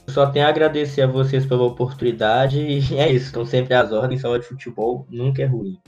[0.07, 4.21] Só tenho a agradecer a vocês pela oportunidade e é isso, estão sempre às ordens,
[4.21, 5.79] sala de futebol nunca é ruim.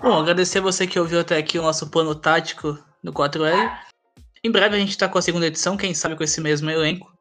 [0.00, 3.78] Bom, agradecer a você que ouviu até aqui o nosso plano tático do 4L.
[4.44, 7.12] Em breve a gente está com a segunda edição, quem sabe com esse mesmo elenco,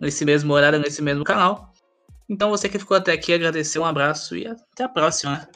[0.00, 1.72] nesse mesmo horário, nesse mesmo canal.
[2.28, 5.36] Então você que ficou até aqui, agradecer, um abraço e até a próxima.
[5.36, 5.46] Né?